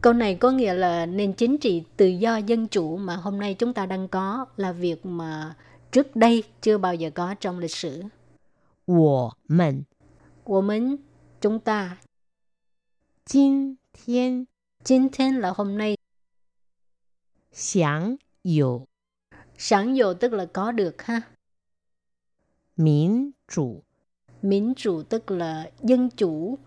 [0.01, 3.55] Câu này có nghĩa là nền chính trị tự do dân chủ mà hôm nay
[3.55, 5.55] chúng ta đang có là việc mà
[5.93, 8.03] trước đây chưa bao giờ có trong lịch sử.
[8.85, 9.87] 我们
[10.45, 10.99] 我们
[11.41, 11.99] chúng ta
[13.25, 14.49] 今天
[14.83, 15.97] 今天 là hôm nay
[17.53, 18.89] 享有
[19.57, 21.23] 享有 tức là có được ha
[22.75, 23.85] 民主
[24.41, 26.59] 民主 tức là dân chủ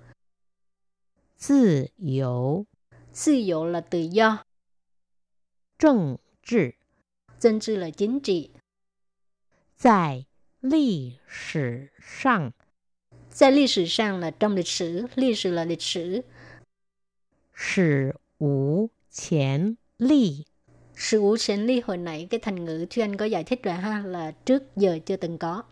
[1.38, 2.66] 自由
[3.14, 4.46] tự由là tự do
[5.78, 6.76] 政治
[7.40, 8.52] 政治 là chính trị
[9.76, 10.26] 在
[10.62, 12.54] 历史上
[13.30, 16.24] 在历史上 là trong lịch sử 历史 là lịch sử
[17.54, 20.46] 史无前例。
[20.96, 23.74] sự ủ sinh ly hồi nãy cái thành ngữ Thúy Anh có giải thích rồi
[23.74, 25.64] ha là trước giờ chưa từng có.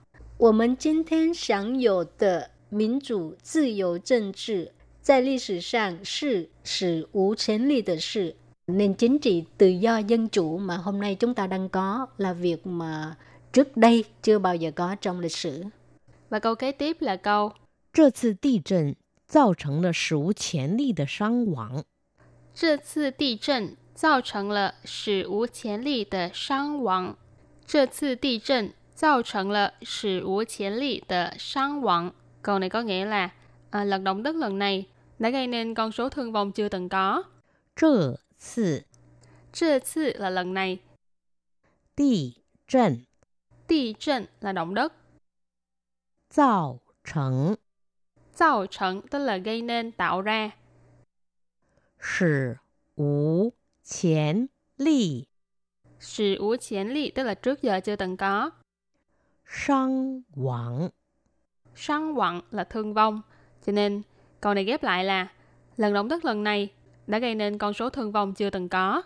[0.43, 8.35] 我们今天享有的民主自由政治在历史上是史无前例的事.
[8.67, 12.33] Nền chính trị tự do dân chủ mà hôm nay chúng ta đang có là
[12.33, 13.15] việc mà
[13.53, 15.63] trước đây chưa bao giờ có trong lịch sử.
[16.29, 17.51] Và câu kế tiếp là câu
[17.93, 18.95] 这次地震
[19.27, 21.83] 造成了史无前例的伤亡。
[22.53, 27.17] 这次地震造成了史无前例的伤亡。
[27.65, 32.13] 这次地震 造成了史无前例的伤亡。
[32.41, 33.29] Câu này có nghĩa là
[33.69, 34.87] à, lần động đất lần này
[35.19, 37.23] đã gây nên con số thương vong chưa từng có.
[37.75, 38.85] 这次
[39.51, 40.79] 这次 là lần này,
[41.95, 42.35] 地
[42.67, 43.05] 震
[43.67, 44.93] địa震là động đất,
[46.29, 47.55] 造成
[48.37, 50.51] tạo trận tức là gây nên tạo ra,
[51.99, 52.59] 史
[52.95, 55.25] 无前例
[55.99, 58.51] sự ủ chiến lị tức là trước giờ chưa từng có,
[59.47, 60.89] 伤亡。
[61.75, 63.21] sang quặng là thương vong.
[63.65, 64.01] Cho nên
[64.41, 65.27] câu này ghép lại là
[65.77, 66.69] lần động đất lần này
[67.07, 69.01] đã gây nên con số thương vong chưa từng có.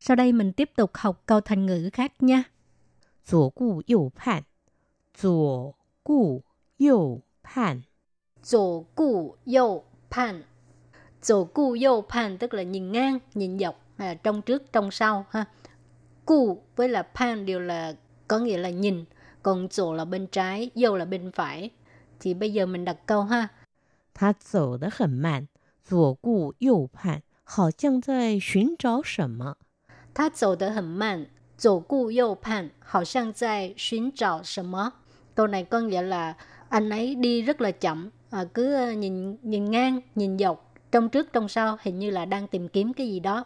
[0.00, 2.42] Sau đây mình tiếp tục học câu thành ngữ khác nha.
[3.30, 4.42] 左顾右盼，
[5.14, 6.42] 左顾
[6.78, 7.82] 右盼，
[8.42, 10.44] 左顾右盼.
[11.20, 15.44] 左顾右盼tức là nhìn ngang, nhìn dọc, à, trong trước, trong sau ha.
[16.24, 17.96] Cu với là pan đều là
[18.28, 19.04] có nghĩa là nhìn,
[19.42, 21.70] còn左 là bên trái,右 là bên phải.
[22.20, 23.48] Thì bây giờ mình đặt câu ha.
[24.14, 25.46] 他走得很慢，
[25.84, 29.56] 左顾右盼，好像在寻找什么。
[30.12, 34.92] 他走得很慢，左顾右盼，好像在寻找什么。
[35.34, 36.34] Câu này có nghĩa là
[36.68, 41.08] anh ấy đi rất là chậm, à, cứ ờ, nhìn nhìn ngang, nhìn dọc, trong
[41.08, 43.44] trước trong sau, hình như là đang tìm kiếm cái gì đó.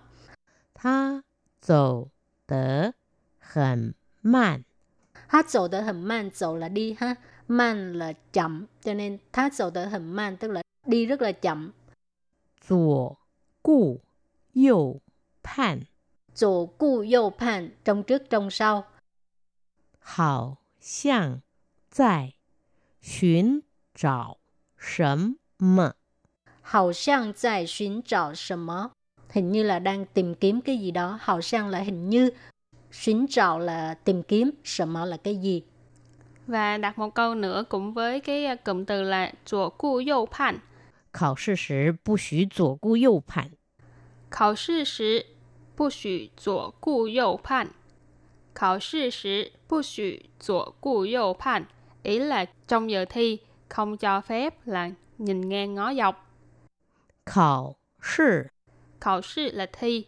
[5.29, 7.15] 他走得很慢， Hát dầu đỡ hầm man, dầu là đi ha,
[7.49, 11.33] man là chậm, cho nên hát dầu đỡ hầm man tức là đi rất là
[11.33, 11.73] chậm.
[12.69, 13.17] 左
[13.63, 14.01] 顾
[14.53, 15.01] 右
[15.43, 15.87] 盼，
[16.35, 18.85] 左顾右盼, trong trước trong sau.
[19.99, 21.41] 好像
[21.91, 22.35] 在
[23.01, 23.63] 寻
[23.95, 24.39] 找
[24.77, 25.95] 什么。
[26.63, 28.91] Hào sang tại 寻找什么?
[29.31, 31.19] Hình như là đang tìm kiếm cái gì đó.
[31.21, 32.31] Hào sang là hình như.
[32.97, 34.51] 寻找 là tìm kiếm.
[34.65, 35.63] 什么 là cái gì?
[36.47, 40.61] Và đặt một câu nữa cũng với cái à, cụm từ là左顾右盼。
[41.13, 43.51] 考试时不许左顾右盼。
[44.31, 45.27] 考试时
[45.77, 47.69] 不许左顾右盼。
[48.55, 51.67] 考试时不许左顾右盼。
[52.03, 56.15] Ý là trong giờ thi không cho phép là nhìn ngang ngó dọc.
[57.25, 58.51] 考试
[59.01, 60.07] Khảo sư là thi,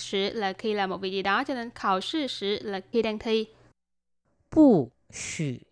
[0.00, 2.80] 时 sử là khi làm một việc gì đó cho nên khảo sư sử là
[2.92, 3.46] khi đang thi.
[4.50, 5.66] 不许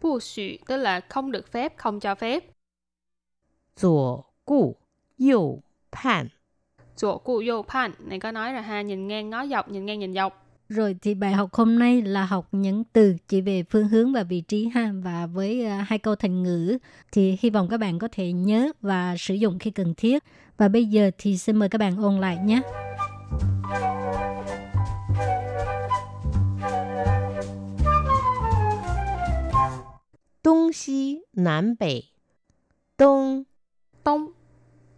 [0.00, 2.44] Bu xù tức là không được phép, không cho phép.
[3.76, 4.76] 左顾
[5.16, 5.62] 右
[5.92, 6.30] 盼。
[6.96, 10.44] 左顾右盼này có nói là ha nhìn ngang ngó dọc, nhìn ngang nhìn dọc.
[10.68, 14.22] Rồi thì bài học hôm nay là học những từ chỉ về phương hướng và
[14.22, 16.78] vị trí ha và với uh, hai câu thành ngữ
[17.12, 20.24] thì hy vọng các bạn có thể nhớ và sử dụng khi cần thiết.
[20.56, 22.60] Và bây giờ thì xin mời các bạn ôn lại nhé.
[30.42, 32.04] 东西南北，
[32.96, 33.44] 东
[34.04, 34.32] Đông,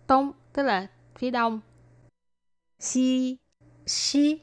[0.06, 1.60] đông tức là phía đông.
[2.78, 3.38] 西
[3.86, 4.40] Xi,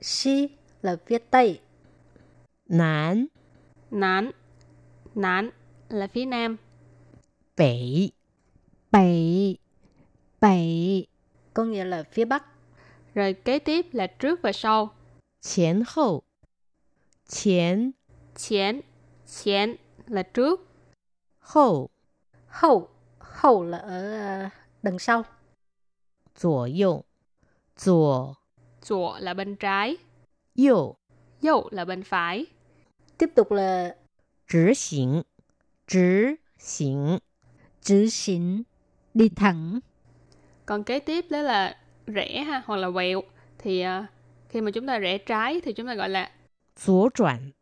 [0.00, 0.48] xi
[0.82, 1.60] là phía tây,
[2.68, 3.28] 南
[3.90, 4.30] Nán,
[5.14, 5.50] nán
[5.88, 6.56] là phía nam.
[7.56, 8.10] 北
[8.90, 9.56] bảy,
[10.40, 11.06] bảy
[11.54, 12.44] có nghĩa là phía bắc,
[13.14, 14.94] Rồi kế tiếp là trước và sau.
[15.40, 16.24] 前后
[17.28, 17.92] 前
[18.34, 18.82] Chén,
[19.26, 20.60] chén là trước.
[21.40, 21.88] 后
[22.48, 25.24] hậu, hậu là ở uh, đằng sau,
[26.34, 27.04] 左右
[27.76, 28.36] 左
[28.82, 29.96] 左là bên trái.
[30.54, 30.96] 右
[31.42, 32.46] Dâu là bên phải.
[33.18, 33.96] tiếp tục là
[34.48, 35.24] 直行
[35.86, 37.18] 直行
[37.82, 38.62] chữ xỉn,
[39.14, 39.80] đi thẳng,
[40.66, 43.22] Còn kế tiếp đó là rẽ ha hoặc là quẹo
[43.58, 44.06] thì à,
[44.48, 46.30] khi mà chúng ta rẽ trái thì chúng ta gọi là
[46.76, 47.52] 左转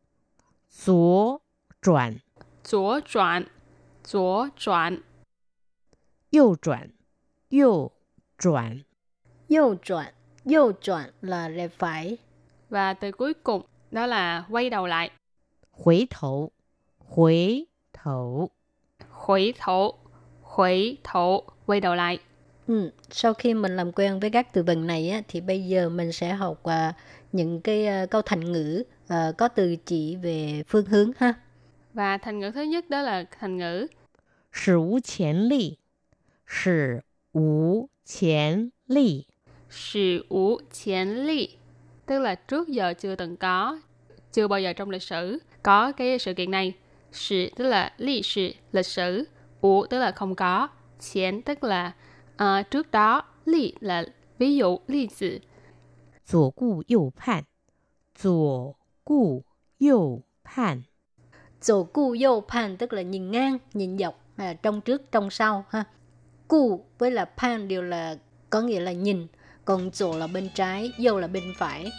[0.70, 1.40] 左
[1.83, 2.20] 转
[2.64, 3.46] 左转
[4.05, 5.03] 左转
[6.31, 6.90] 右转
[7.51, 7.90] 右
[8.38, 8.85] 转
[9.49, 10.12] 右转,
[10.44, 12.16] 右转là rẽ phải,
[12.68, 15.11] và từ cuối cùng đó là quay đầu lại
[15.73, 16.51] 回头
[16.99, 18.51] 回头
[19.11, 19.94] khuỷu thổ
[20.42, 22.18] khuỷu thổ quay đầu lại
[22.66, 25.88] Ừ, sau khi mình làm quen với các từ vựng này á, thì bây giờ
[25.88, 26.94] mình sẽ học à,
[27.33, 31.35] những cái à, câu thành ngữ à, có từ chỉ về phương hướng ha.
[31.94, 33.87] và thành ngữ thứ nhất đó là thành ngữ
[34.53, 35.79] 史无前例
[36.44, 39.27] 史无前例
[39.70, 41.49] sử ủ chén ly
[42.07, 43.81] tức là trước giờ chưa từng có
[44.33, 46.75] chưa bao giờ trong lịch sử có cái sự kiện này
[47.12, 49.25] sử tức là lịch sử lịch sử
[49.61, 50.68] ủ tức là không có
[51.01, 51.92] chén tức là
[52.37, 54.05] ờ, trước đó ly là
[54.38, 55.40] ví dụ ly tử
[56.31, 57.44] 左顾右盼
[58.14, 59.44] 左顾
[59.79, 60.85] 右盼
[61.65, 65.65] Dồ cu vô pan tức là nhìn ngang, nhìn dọc, là trong trước, trong sau
[65.69, 65.84] ha.
[66.47, 68.15] Cu với là pan đều là
[68.49, 69.28] có nghĩa là nhìn,
[69.65, 71.91] còn dồ là bên trái, vô là bên phải.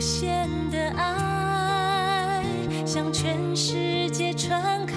[0.00, 0.35] share.
[2.86, 4.94] 向全世界传开，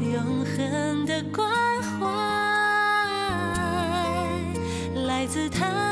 [0.00, 1.48] 永恒的关
[1.80, 2.08] 怀，
[5.06, 5.91] 来自他。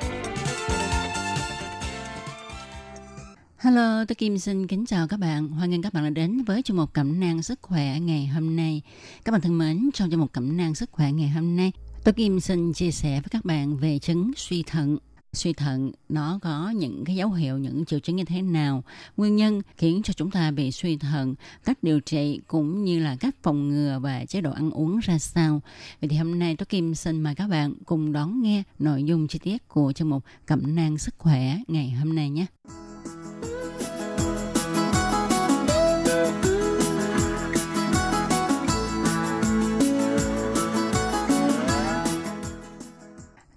[3.63, 5.47] Hello, tôi Kim xin kính chào các bạn.
[5.47, 8.55] Hoan nghênh các bạn đã đến với chương mục Cẩm nang sức khỏe ngày hôm
[8.55, 8.81] nay.
[9.25, 11.71] Các bạn thân mến, trong chương mục Cẩm nang sức khỏe ngày hôm nay,
[12.03, 14.97] tôi Kim xin chia sẻ với các bạn về chứng suy thận.
[15.33, 18.83] Suy thận nó có những cái dấu hiệu, những triệu chứng như thế nào,
[19.17, 23.15] nguyên nhân khiến cho chúng ta bị suy thận, cách điều trị cũng như là
[23.19, 25.61] cách phòng ngừa và chế độ ăn uống ra sao.
[26.01, 29.27] Vậy thì hôm nay tôi Kim xin mời các bạn cùng đón nghe nội dung
[29.27, 32.45] chi tiết của chương mục Cẩm nang sức khỏe ngày hôm nay nhé.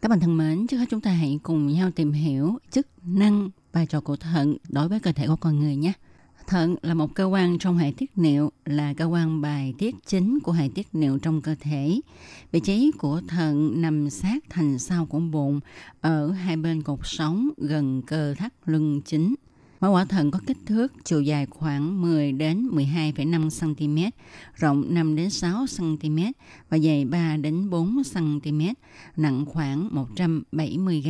[0.00, 3.50] Các bạn thân mến, trước hết chúng ta hãy cùng nhau tìm hiểu chức năng
[3.72, 5.92] vai trò của thận đối với cơ thể của con người nhé.
[6.46, 10.40] Thận là một cơ quan trong hệ tiết niệu, là cơ quan bài tiết chính
[10.40, 12.00] của hệ tiết niệu trong cơ thể.
[12.52, 15.60] Vị trí của thận nằm sát thành sau của bụng,
[16.00, 19.34] ở hai bên cột sống gần cơ thắt lưng chính.
[19.84, 24.18] Mẫu quả thận có kích thước chiều dài khoảng 10 đến 12,5 cm,
[24.54, 26.18] rộng 5 đến 6 cm
[26.68, 28.60] và dày 3 đến 4 cm,
[29.16, 31.08] nặng khoảng 170 g.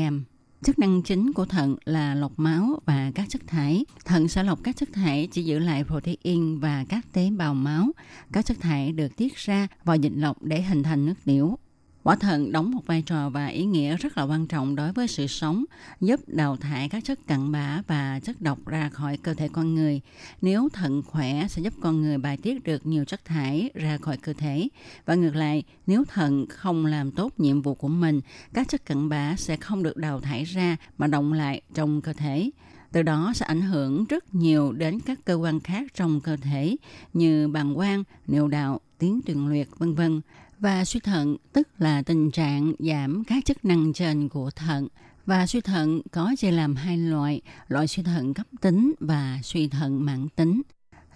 [0.64, 3.84] Chức năng chính của thận là lọc máu và các chất thải.
[4.04, 7.86] Thận sẽ lọc các chất thải chỉ giữ lại protein và các tế bào máu.
[8.32, 11.58] Các chất thải được tiết ra vào dịch lọc để hình thành nước tiểu.
[12.04, 15.08] Quả thận đóng một vai trò và ý nghĩa rất là quan trọng đối với
[15.08, 15.64] sự sống,
[16.00, 19.74] giúp đào thải các chất cặn bã và chất độc ra khỏi cơ thể con
[19.74, 20.00] người.
[20.42, 24.16] Nếu thận khỏe sẽ giúp con người bài tiết được nhiều chất thải ra khỏi
[24.16, 24.68] cơ thể.
[25.06, 28.20] Và ngược lại, nếu thận không làm tốt nhiệm vụ của mình,
[28.52, 32.12] các chất cặn bã sẽ không được đào thải ra mà động lại trong cơ
[32.12, 32.50] thể.
[32.92, 36.76] Từ đó sẽ ảnh hưởng rất nhiều đến các cơ quan khác trong cơ thể
[37.12, 40.20] như bàng quang, niệu đạo, tuyến tiền liệt, vân vân
[40.64, 44.88] và suy thận, tức là tình trạng giảm các chức năng trên của thận.
[45.26, 49.68] Và suy thận có chia làm hai loại loại suy thận cấp tính và suy
[49.68, 50.62] thận mãn tính.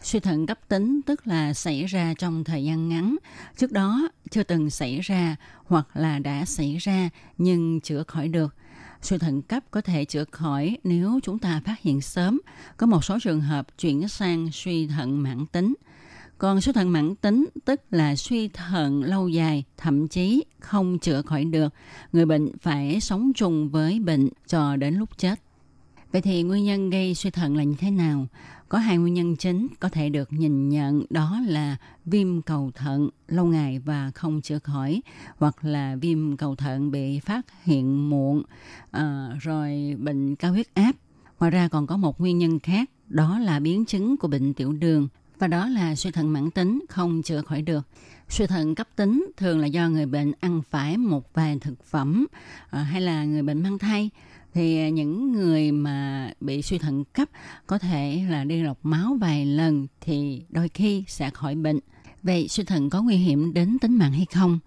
[0.02, 3.16] Suy thận cấp tính, tức là xảy ra trong thời gian ngắn.
[3.56, 8.54] Trước đó, chưa từng xảy ra hoặc là đã xảy ra nhưng chữa khỏi được.
[9.02, 12.40] Suy thận cấp có thể chữa khỏi nếu chúng ta phát hiện sớm.
[12.76, 15.74] Có một số trường hợp chuyển sang suy thận mãn tính
[16.38, 21.22] còn suy thận mãn tính tức là suy thận lâu dài, thậm chí không chữa
[21.22, 21.74] khỏi được.
[22.12, 25.40] Người bệnh phải sống chung với bệnh cho đến lúc chết.
[26.12, 28.26] Vậy thì nguyên nhân gây suy thận là như thế nào?
[28.68, 33.08] Có hai nguyên nhân chính có thể được nhìn nhận đó là viêm cầu thận
[33.28, 35.02] lâu ngày và không chữa khỏi
[35.38, 38.42] hoặc là viêm cầu thận bị phát hiện muộn
[38.90, 40.92] à, rồi bệnh cao huyết áp.
[41.38, 44.72] Ngoài ra còn có một nguyên nhân khác đó là biến chứng của bệnh tiểu
[44.72, 47.86] đường và đó là suy thận mãn tính, không chữa khỏi được.
[48.28, 52.26] Suy thận cấp tính thường là do người bệnh ăn phải một vài thực phẩm
[52.70, 54.10] ờ, hay là người bệnh mang thai
[54.54, 57.28] thì ờ, những người mà bị suy thận cấp
[57.66, 61.80] có thể là đi lọc máu vài lần thì đôi khi sẽ khỏi bệnh.
[62.28, 64.58] Vậy suy thận có nguy hiểm đến tính mạng hay không?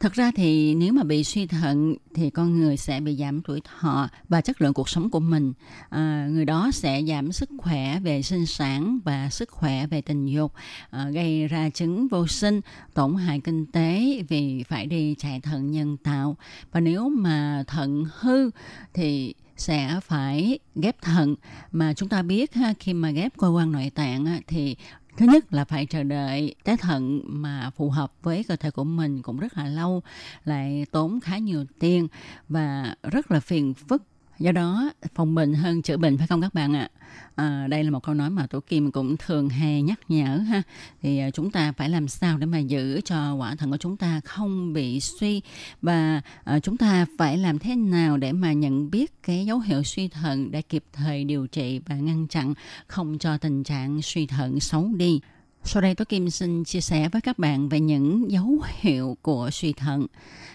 [0.00, 3.60] Thật ra thì nếu mà bị suy thận thì con người sẽ bị giảm tuổi
[3.60, 5.52] thọ và chất lượng cuộc sống của mình.
[5.88, 10.26] À, người đó sẽ giảm sức khỏe về sinh sản và sức khỏe về tình
[10.26, 10.52] dục,
[10.90, 12.60] à, gây ra chứng vô sinh,
[12.94, 16.36] tổn hại kinh tế vì phải đi chạy thận nhân tạo.
[16.72, 18.50] Và nếu mà thận hư
[18.94, 21.34] thì sẽ phải ghép thận
[21.72, 24.76] mà chúng ta biết ha khi mà ghép cơ quan nội tạng thì
[25.16, 28.84] thứ nhất là phải chờ đợi trái thận mà phù hợp với cơ thể của
[28.84, 30.02] mình cũng rất là lâu,
[30.44, 32.08] lại tốn khá nhiều tiền
[32.48, 34.02] và rất là phiền phức
[34.42, 36.88] do đó phòng bệnh hơn chữa bệnh phải không các bạn ạ?
[37.34, 40.62] À, đây là một câu nói mà tổ kim cũng thường hay nhắc nhở ha.
[41.02, 43.96] Thì à, chúng ta phải làm sao để mà giữ cho quả thận của chúng
[43.96, 45.42] ta không bị suy?
[45.82, 49.82] Và à, chúng ta phải làm thế nào để mà nhận biết cái dấu hiệu
[49.82, 52.54] suy thận để kịp thời điều trị và ngăn chặn
[52.86, 55.20] không cho tình trạng suy thận xấu đi?
[55.64, 59.50] Sau đây tôi Kim xin chia sẻ với các bạn về những dấu hiệu của
[59.52, 60.06] suy thận.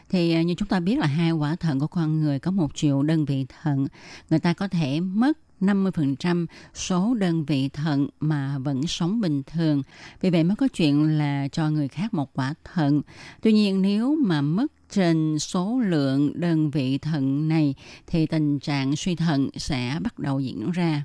[0.09, 2.75] Thì à, như chúng ta biết là hai quả thận của con người có một
[2.75, 3.87] triệu đơn vị thận.
[4.29, 9.83] Người ta có thể mất 50% số đơn vị thận mà vẫn sống bình thường.
[10.21, 13.01] Vì vậy mới có chuyện là cho người khác một quả thận.
[13.41, 17.75] Tuy nhiên, nếu mà mất trên số lượng đơn vị thận này,
[18.07, 21.03] thì tình trạng suy thận sẽ bắt đầu diễn ra.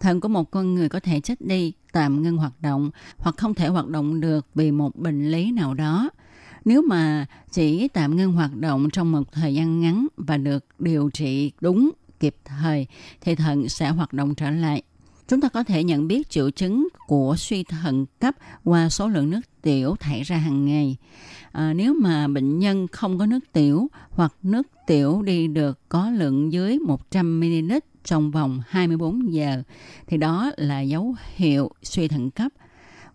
[0.00, 3.54] Thận của một con người có thể chết đi, tạm ngưng hoạt động hoặc không
[3.54, 6.10] thể hoạt động được vì một bệnh lý nào đó.
[6.64, 11.10] Nếu mà chỉ tạm ngưng hoạt động trong một thời gian ngắn và được điều
[11.10, 11.90] trị đúng
[12.20, 12.86] kịp thời
[13.20, 14.82] thì thận sẽ hoạt động trở lại.
[15.28, 18.34] Chúng ta có thể nhận biết triệu chứng của suy thận cấp
[18.64, 20.96] qua số lượng nước tiểu thải ra hàng ngày.
[21.52, 26.10] À, nếu mà bệnh nhân không có nước tiểu hoặc nước tiểu đi được có
[26.10, 27.72] lượng dưới 100 ml
[28.08, 29.62] trong vòng 24 giờ
[30.06, 32.52] thì đó là dấu hiệu suy thận cấp.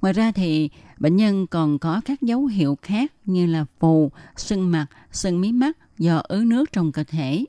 [0.02, 4.72] Ngoài ra thì bệnh nhân còn có các dấu hiệu khác như là phù, sưng
[4.72, 7.46] mặt, sưng mí mắt do ứ nước trong cơ thể.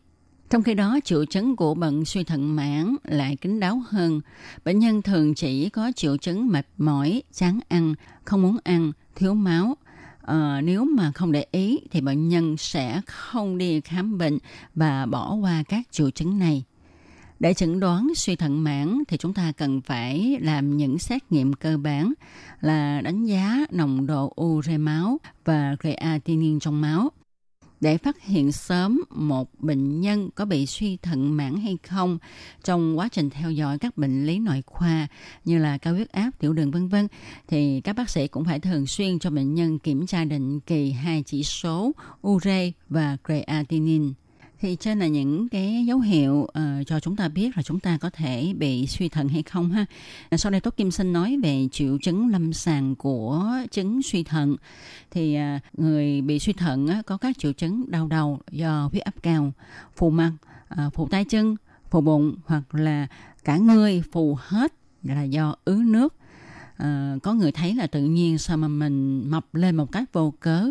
[0.51, 4.21] Trong khi đó, triệu chứng của bệnh suy thận mãn lại kín đáo hơn.
[4.65, 9.35] Bệnh nhân thường chỉ có triệu chứng mệt mỏi, chán ăn, không muốn ăn, thiếu
[9.35, 9.77] máu.
[10.23, 14.39] À, nếu mà không để ý thì bệnh nhân sẽ không đi khám bệnh
[14.75, 16.65] và bỏ qua các triệu chứng này.
[17.41, 21.53] Để chẩn đoán suy thận mãn thì chúng ta cần phải làm những xét nghiệm
[21.53, 22.13] cơ bản
[22.61, 27.11] là đánh giá nồng độ ure máu và creatinine trong máu.
[27.81, 32.19] Để phát hiện sớm một bệnh nhân có bị suy thận mãn hay không
[32.65, 35.07] trong quá trình theo dõi các bệnh lý nội khoa
[35.45, 37.09] như là cao huyết áp, tiểu đường vân vân
[37.49, 40.91] thì các bác sĩ cũng phải thường xuyên cho bệnh nhân kiểm tra định kỳ
[40.91, 41.93] hai chỉ số
[42.27, 44.13] ure và creatinine
[44.65, 47.99] thì trên là những cái dấu hiệu uh, cho chúng ta biết là chúng ta
[47.99, 49.87] có thể bị suy thận hay không ha.
[50.29, 54.23] À, sau đây Tốt Kim xin nói về triệu chứng lâm sàng của chứng suy
[54.23, 54.57] thận.
[55.11, 59.05] Thì uh, người bị suy thận uh, có các triệu chứng đau đầu do huyết
[59.05, 59.53] áp cao,
[59.97, 60.33] phù mặt,
[60.73, 61.57] uh, à, phù tay chân,
[61.91, 63.07] phù bụng hoặc là
[63.45, 66.15] cả người phù hết là do ứ nước
[66.77, 70.33] à, có người thấy là tự nhiên sao mà mình mập lên một cách vô
[70.41, 70.67] cớ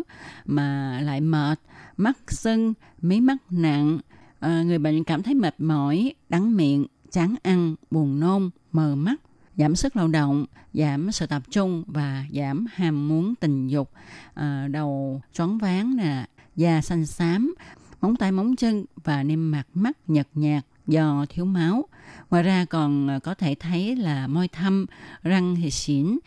[0.45, 1.59] mà lại mệt
[1.97, 3.99] mắt sưng mí mắt nặng
[4.39, 9.15] à, người bệnh cảm thấy mệt mỏi đắng miệng chán ăn buồn nôn mờ mắt
[9.57, 13.91] giảm sức lao động giảm sự tập trung và giảm ham muốn tình dục
[14.33, 16.25] à, đầu choáng váng nè
[16.55, 17.53] da xanh xám
[18.01, 21.85] móng tay móng chân và niêm mạc mắt nhợt nhạt do thiếu máu.
[22.29, 24.85] Ngoài ra còn ờ, có thể thấy là môi thâm,
[25.23, 26.17] răng thì xỉn,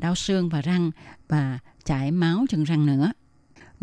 [0.00, 0.90] đau xương và răng
[1.28, 3.12] và chảy máu chân răng nữa.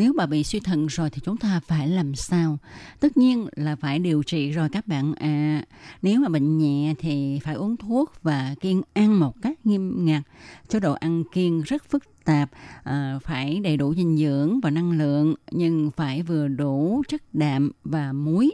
[0.02, 2.58] Nếu bà bị suy thận rồi thì chúng ta phải làm sao?
[3.00, 5.64] Tất nhiên là phải điều trị rồi các bạn à.
[6.02, 10.22] Nếu mà bệnh nhẹ thì phải uống thuốc và kiêng ăn một cách nghiêm ngặt.
[10.68, 12.50] Chế độ ăn kiêng rất phức tạp,
[12.84, 17.72] à, phải đầy đủ dinh dưỡng và năng lượng nhưng phải vừa đủ chất đạm
[17.84, 18.52] và muối.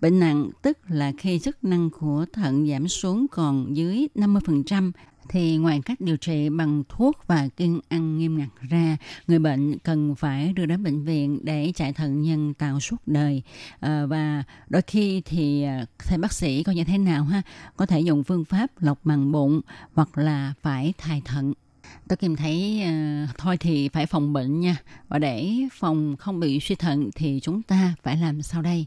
[0.00, 4.92] Bệnh nặng tức là khi chức năng của thận giảm xuống còn dưới 50%
[5.28, 8.96] thì ngoài cách điều trị bằng thuốc và kiêng ăn nghiêm ngặt ra,
[9.26, 13.42] người bệnh cần phải đưa đến bệnh viện để chạy thận nhân tạo suốt đời.
[13.80, 17.42] À, và đôi khi thì ờ, thầy bác sĩ coi như thế nào ha,
[17.76, 19.60] có thể dùng phương pháp lọc màng bụng
[19.94, 21.52] hoặc là phải thay thận.
[22.08, 24.76] Tôi Kim thấy uh, thôi thì phải phòng bệnh nha.
[25.08, 28.86] Và để phòng không bị suy thận thì chúng ta phải làm sau đây.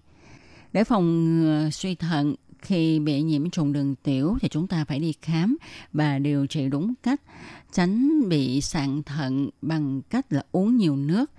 [0.74, 5.00] Để phòng uh, suy thận khi bị nhiễm trùng đường tiểu thì chúng ta phải
[5.00, 5.58] đi khám
[5.94, 7.22] và điều trị đúng cách,
[7.72, 11.32] tránh bị sạn thận bằng cách là uống nhiều nước.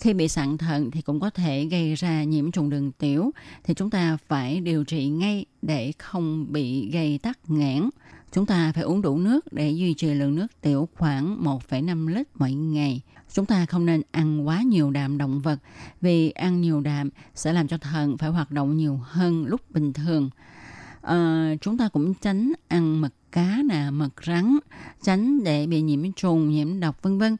[0.00, 3.30] Khi bị sạn thận thì cũng có thể gây ra nhiễm trùng đường tiểu
[3.64, 7.88] thì chúng ta phải điều trị ngay để không bị gây tắc nghẽn.
[8.32, 12.28] Chúng ta phải uống đủ nước để duy trì lượng nước tiểu khoảng 1,5 lít
[12.34, 13.00] mỗi ngày.
[13.32, 15.58] Chúng ta không nên ăn quá nhiều đạm động vật
[16.00, 19.92] vì ăn nhiều đạm sẽ làm cho thận phải hoạt động nhiều hơn lúc bình
[19.92, 20.30] thường.
[21.02, 24.58] À, chúng ta cũng tránh ăn mật cá nè, mật rắn,
[25.02, 27.36] tránh để bị nhiễm trùng, nhiễm độc vân vân.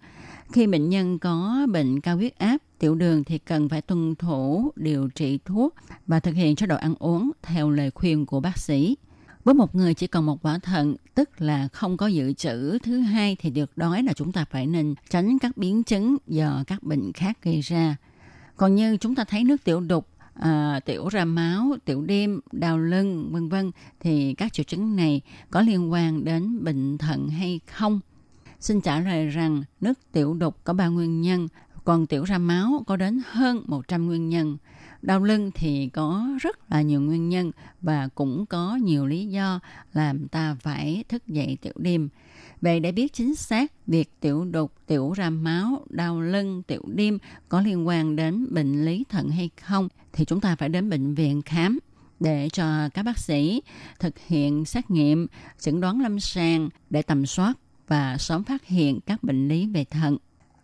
[0.52, 4.70] Khi bệnh nhân có bệnh cao huyết áp, tiểu đường thì cần phải tuân thủ
[4.76, 5.74] điều trị thuốc
[6.06, 8.96] và thực hiện chế độ ăn uống theo lời khuyên của bác sĩ.
[9.44, 13.00] Với một người chỉ còn một quả thận, tức là không có dự trữ thứ
[13.00, 16.82] hai thì được nói là chúng ta phải nên tránh các biến chứng do các
[16.82, 17.96] bệnh khác gây ra.
[18.56, 22.78] Còn như chúng ta thấy nước tiểu đục, à, tiểu ra máu, tiểu đêm, đau
[22.78, 23.70] lưng, vân vân
[24.00, 25.20] thì các triệu chứng này
[25.50, 28.00] có liên quan đến bệnh thận hay không?
[28.60, 31.48] Xin trả lời rằng nước tiểu đục có ba nguyên nhân,
[31.84, 34.56] còn tiểu ra máu có đến hơn 100 nguyên nhân.
[35.02, 39.60] Đau lưng thì có rất là nhiều nguyên nhân và cũng có nhiều lý do
[39.92, 42.08] làm ta phải thức dậy tiểu đêm.
[42.62, 47.18] Vậy để biết chính xác việc tiểu đục, tiểu ra máu, đau lưng, tiểu đêm
[47.48, 51.14] có liên quan đến bệnh lý thận hay không thì chúng ta phải đến bệnh
[51.14, 51.78] viện khám
[52.20, 53.62] để cho các bác sĩ
[54.00, 55.26] thực hiện xét nghiệm,
[55.60, 57.54] chẩn đoán lâm sàng để tầm soát
[57.88, 60.16] và sớm phát hiện các bệnh lý về thận.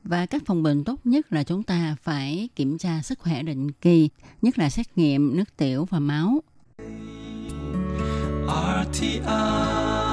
[0.04, 3.70] Và các phòng bệnh tốt nhất là chúng ta phải kiểm tra sức khỏe định
[3.72, 4.08] kỳ,
[4.42, 6.42] nhất là xét nghiệm nước tiểu và máu.
[8.84, 10.07] RTI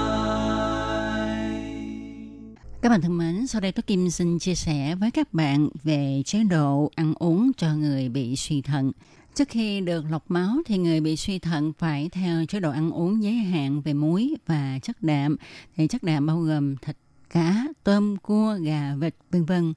[2.86, 6.22] các bạn thân mến, sau đây tôi Kim xin chia sẻ với các bạn về
[6.26, 8.92] chế độ ăn uống cho người bị suy thận.
[9.36, 12.92] Trước khi được lọc máu thì người bị suy thận phải theo chế độ ăn
[12.92, 15.36] uống giới hạn về muối và chất đạm.
[15.76, 16.98] Thì chất đạm bao gồm thịt
[17.30, 19.74] cá, tôm, cua, gà, vịt, vân vân.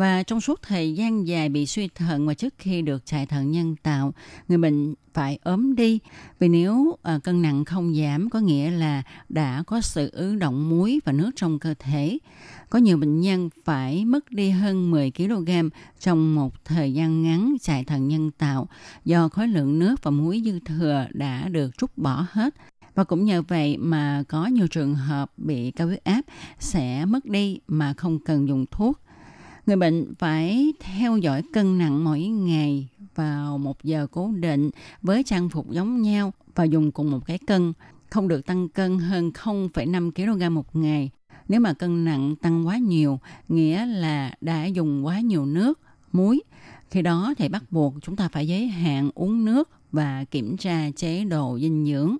[0.00, 3.50] Và trong suốt thời gian dài bị suy thận và trước khi được chạy thận
[3.50, 4.14] nhân tạo,
[4.48, 5.98] người bệnh phải ốm đi.
[6.38, 10.68] Vì nếu à, cân nặng không giảm có nghĩa là đã có sự ứ động
[10.68, 12.18] muối và nước trong cơ thể.
[12.70, 15.50] Có nhiều bệnh nhân phải mất đi hơn 10 kg
[16.00, 18.68] trong một thời gian ngắn chạy thận nhân tạo
[19.04, 22.54] do khối lượng nước và muối dư thừa đã được rút bỏ hết.
[22.94, 26.20] Và cũng nhờ vậy mà có nhiều trường hợp bị cao huyết áp
[26.58, 29.00] sẽ mất đi mà không cần dùng thuốc.
[29.66, 34.70] Người bệnh phải theo dõi cân nặng mỗi ngày vào một giờ cố định
[35.02, 37.72] với trang phục giống nhau và dùng cùng một cái cân,
[38.10, 41.10] không được tăng cân hơn 0,5 kg một ngày.
[41.48, 45.80] Nếu mà cân nặng tăng quá nhiều, nghĩa là đã dùng quá nhiều nước,
[46.12, 46.40] muối.
[46.90, 50.90] Khi đó thì bắt buộc chúng ta phải giới hạn uống nước và kiểm tra
[50.96, 52.16] chế độ dinh dưỡng.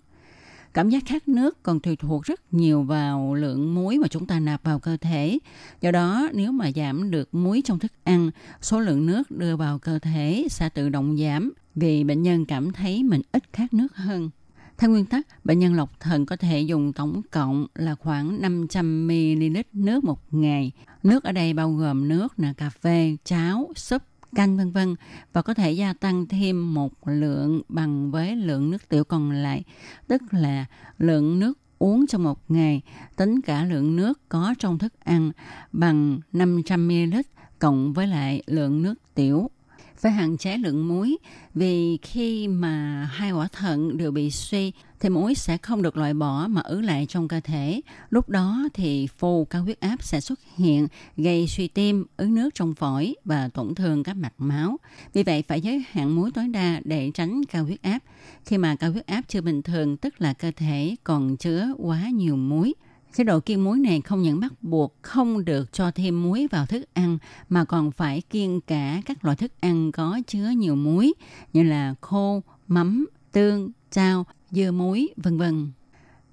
[0.74, 4.40] Cảm giác khát nước còn tùy thuộc rất nhiều vào lượng muối mà chúng ta
[4.40, 5.38] nạp vào cơ thể.
[5.80, 9.78] Do đó, nếu mà giảm được muối trong thức ăn, số lượng nước đưa vào
[9.78, 13.96] cơ thể sẽ tự động giảm vì bệnh nhân cảm thấy mình ít khát nước
[13.96, 14.30] hơn.
[14.78, 19.62] Theo nguyên tắc, bệnh nhân lọc thận có thể dùng tổng cộng là khoảng 500ml
[19.72, 20.72] nước một ngày.
[21.02, 24.02] Nước ở đây bao gồm nước là cà phê, cháo, súp,
[24.34, 24.94] canh vân vân.
[25.32, 29.64] Và có thể gia tăng thêm một lượng bằng với lượng nước tiểu còn lại,
[30.08, 30.64] tức là
[30.98, 32.82] lượng nước uống trong một ngày,
[33.16, 35.32] tính cả lượng nước có trong thức ăn
[35.72, 37.22] bằng 500ml
[37.58, 39.50] cộng với lại lượng nước tiểu.
[39.96, 41.16] Phải hạn chế lượng muối
[41.54, 46.14] vì khi mà hai quả thận đều bị suy thì muối sẽ không được loại
[46.14, 47.80] bỏ mà ứ lại trong cơ thể.
[48.10, 52.50] Lúc đó thì phù cao huyết áp sẽ xuất hiện gây suy tim, ứ nước
[52.54, 54.76] trong phổi và tổn thương các mạch máu.
[55.12, 57.98] Vì vậy phải giới hạn muối tối đa để tránh cao huyết áp.
[58.44, 62.08] Khi mà cao huyết áp chưa bình thường tức là cơ thể còn chứa quá
[62.08, 62.74] nhiều muối.
[63.14, 66.66] Chế độ kiêng muối này không những bắt buộc không được cho thêm muối vào
[66.66, 71.12] thức ăn mà còn phải kiêng cả các loại thức ăn có chứa nhiều muối
[71.52, 75.72] như là khô, mắm, tương, chao, dưa muối, vân vân.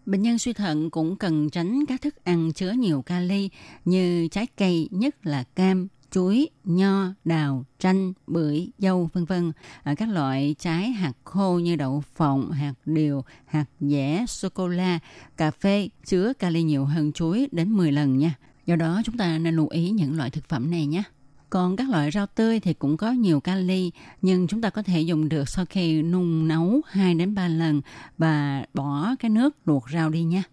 [0.05, 3.49] Bệnh nhân suy thận cũng cần tránh các thức ăn chứa nhiều kali
[3.86, 9.51] như trái cây, nhất là cam, chuối, nho, đào, chanh, bưởi, dâu vân vân.
[9.84, 14.68] À, các loại trái hạt khô như đậu phộng, hạt điều, hạt dẻ, sô cô
[14.68, 14.99] la,
[15.38, 18.34] cà phê chứa kali nhiều hơn chuối đến 10 lần nha.
[18.65, 21.03] Do đó chúng ta nên lưu ý những loại thực phẩm này nhé.
[21.50, 23.91] Còn các loại rau tươi thì cũng có nhiều kali
[24.22, 27.82] nhưng chúng ta có thể dùng được sau khi nung nấu 2 đến 3 lần
[28.18, 30.43] và bỏ cái nước luộc rau đi nha.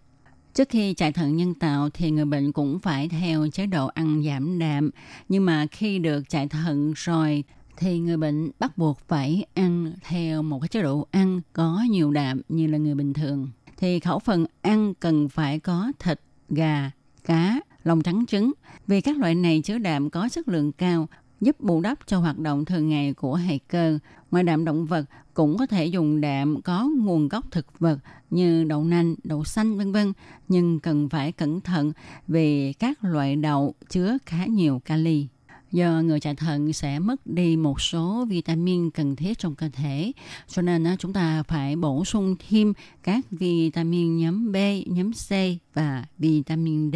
[0.53, 4.23] Trước khi chạy thận nhân tạo thì người bệnh cũng phải theo chế độ ăn
[4.25, 4.89] giảm đạm.
[5.29, 7.43] Nhưng mà khi được chạy thận rồi
[7.77, 12.11] thì người bệnh bắt buộc phải ăn theo một cái chế độ ăn có nhiều
[12.11, 13.49] đạm như là người bình thường.
[13.77, 16.19] Thì khẩu phần ăn cần phải có thịt,
[16.49, 16.91] gà,
[17.23, 18.51] cá, lòng trắng trứng.
[18.87, 21.07] Vì các loại này chứa đạm có chất lượng cao,
[21.41, 23.99] giúp bù đắp cho hoạt động thường ngày của hệ cơ.
[24.31, 27.97] Ngoài đạm động vật cũng có thể dùng đạm có nguồn gốc thực vật
[28.29, 30.13] như đậu nành, đậu xanh vân vân,
[30.47, 31.91] nhưng cần phải cẩn thận
[32.27, 35.27] vì các loại đậu chứa khá nhiều kali.
[35.71, 40.11] Do người chạy thận sẽ mất đi một số vitamin cần thiết trong cơ thể,
[40.47, 42.73] cho nên chúng ta phải bổ sung thêm
[43.03, 44.55] các vitamin nhóm B,
[44.85, 45.29] nhóm C
[45.73, 46.95] và vitamin D.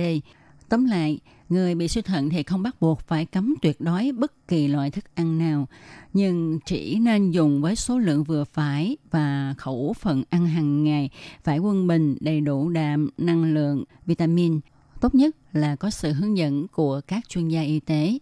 [0.70, 4.48] Tóm lại, người bị suy thận thì không bắt buộc phải cấm tuyệt đối bất
[4.48, 5.68] kỳ loại thức ăn nào,
[6.14, 11.10] nhưng chỉ nên dùng với số lượng vừa phải và khẩu phần ăn hàng ngày
[11.44, 14.60] phải quân bình đầy đủ đạm, năng lượng, vitamin.
[15.02, 18.18] Tốt nhất là có sự hướng dẫn của các chuyên gia y tế.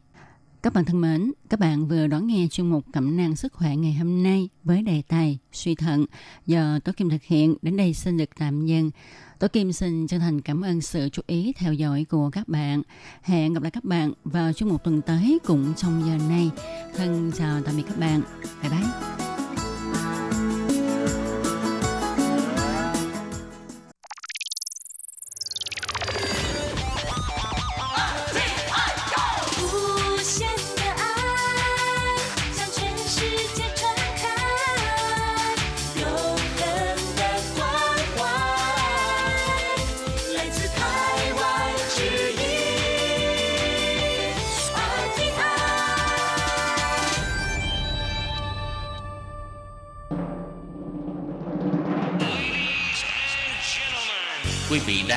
[0.67, 3.75] Các bạn thân mến, các bạn vừa đón nghe chuyên mục Cẩm nang sức khỏe
[3.75, 6.05] ngày hôm nay với đề tài suy thận
[6.45, 7.55] do Tố Kim thực hiện.
[7.61, 8.91] Đến đây xin được tạm dừng.
[9.39, 12.81] Tố Kim xin chân thành cảm ơn sự chú ý theo dõi của các bạn.
[13.21, 16.51] Hẹn gặp lại các bạn vào chuyên mục tuần tới cũng trong giờ này.
[16.95, 18.21] Thân chào tạm biệt các bạn.
[18.61, 19.26] Bye bye.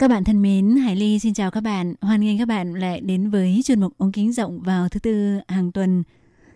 [0.00, 1.94] Các bạn thân mến, Hải Ly xin chào các bạn.
[2.00, 5.38] Hoan nghênh các bạn lại đến với chuyên mục ống kính rộng vào thứ tư
[5.48, 6.02] hàng tuần.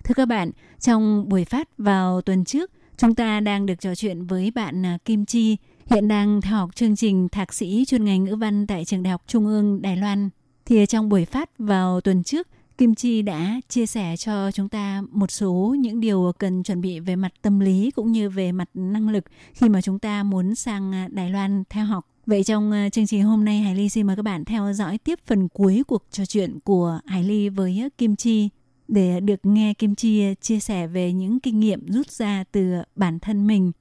[0.05, 4.26] Thưa các bạn, trong buổi phát vào tuần trước, chúng ta đang được trò chuyện
[4.26, 8.24] với bạn à, Kim Chi, hiện đang theo học chương trình thạc sĩ chuyên ngành
[8.24, 10.30] ngữ văn tại trường Đại học Trung ương Đài Loan.
[10.66, 15.03] Thì trong buổi phát vào tuần trước, Kim Chi đã chia sẻ cho chúng ta
[15.11, 18.68] một số những điều cần chuẩn bị về mặt tâm lý cũng như về mặt
[18.74, 19.24] năng lực
[19.55, 22.07] khi mà chúng ta muốn sang à, Đài Loan theo học.
[22.27, 24.99] Vậy trong ờ, chương trình hôm nay Hải Ly xin mời các bạn theo dõi
[24.99, 28.49] tiếp phần cuối cuộc trò chuyện của Hải Ly với ờ, Kim Chi.
[28.89, 32.72] Để được nghe Kim Chi ờ, chia sẻ về những kinh nghiệm rút ra từ
[32.97, 33.72] bản thân mình.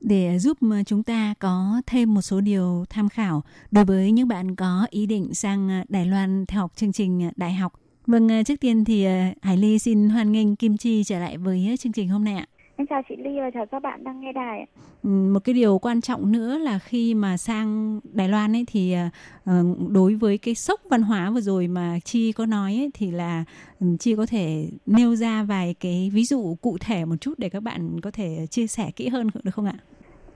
[0.00, 4.56] Để giúp chúng ta có thêm một số điều tham khảo đối với những bạn
[4.56, 7.72] có ý định sang Đài Loan theo học chương trình đại học.
[8.06, 9.06] Vâng, trước tiên thì
[9.42, 12.46] Hải Ly xin hoan nghênh Kim Chi trở lại với chương trình hôm nay ạ.
[12.76, 14.66] Em chào chị Ly và chào các bạn đang nghe đài.
[15.02, 18.92] Ừ, một cái điều quan trọng nữa là khi mà sang Đài Loan ấy thì
[18.92, 19.08] ờ,
[19.44, 23.10] ờ, đối với cái sốc văn hóa vừa rồi mà Chi có nói ấy, thì
[23.10, 23.44] là
[23.80, 27.48] ừ, Chi có thể nêu ra vài cái ví dụ cụ thể một chút để
[27.48, 29.74] các bạn có thể chia sẻ kỹ hơn được không ạ?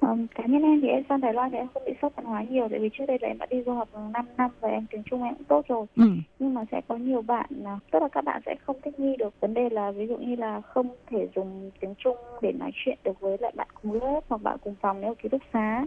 [0.01, 2.27] Um, cá nhân em thì em sang Đài Loan thì em không bị sốc văn
[2.27, 4.69] hóa nhiều tại vì trước đây là em đã đi du học 5 năm và
[4.69, 5.87] em tiếng Trung em cũng tốt rồi.
[5.97, 6.05] Ừ.
[6.39, 7.47] Nhưng mà sẽ có nhiều bạn,
[7.91, 10.37] tức là các bạn sẽ không thích nghi được vấn đề là ví dụ như
[10.37, 14.21] là không thể dùng tiếng Trung để nói chuyện được với lại bạn cùng lớp
[14.29, 15.87] hoặc bạn cùng phòng nếu ký túc xá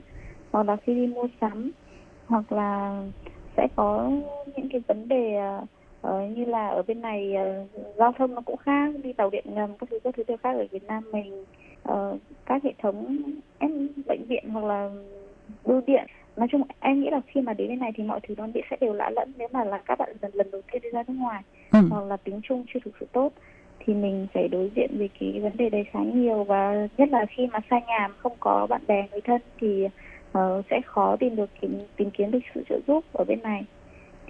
[0.51, 1.72] hoặc là khi đi mua sắm
[2.28, 3.01] hoặc là
[3.57, 4.12] sẽ có
[4.55, 5.38] những cái vấn đề
[6.07, 9.45] uh, như là ở bên này uh, giao thông nó cũng khác đi tàu điện
[9.47, 11.45] ngầm các thứ các thứ đều khác ở Việt Nam mình
[11.92, 13.18] uh, các hệ thống
[13.60, 14.90] em bệnh viện hoặc là
[15.66, 16.06] bưu điện.
[16.36, 18.78] Nói chung em nghĩ là khi mà đến bên này thì mọi thứ nó sẽ
[18.82, 21.14] đều lạ lẫn nếu mà là các bạn lần lần đầu tiên đi ra nước
[21.14, 21.80] ngoài ừ.
[21.90, 23.34] hoặc là tiếng trung chưa thực sự tốt
[23.80, 26.44] thì mình phải đối diện với cái vấn đề đấy khá nhiều.
[26.44, 29.86] Và nhất là khi mà xa nhà không có bạn bè người thân thì
[30.38, 33.66] uh, sẽ khó tìm được tìm, tìm kiếm được sự trợ giúp ở bên này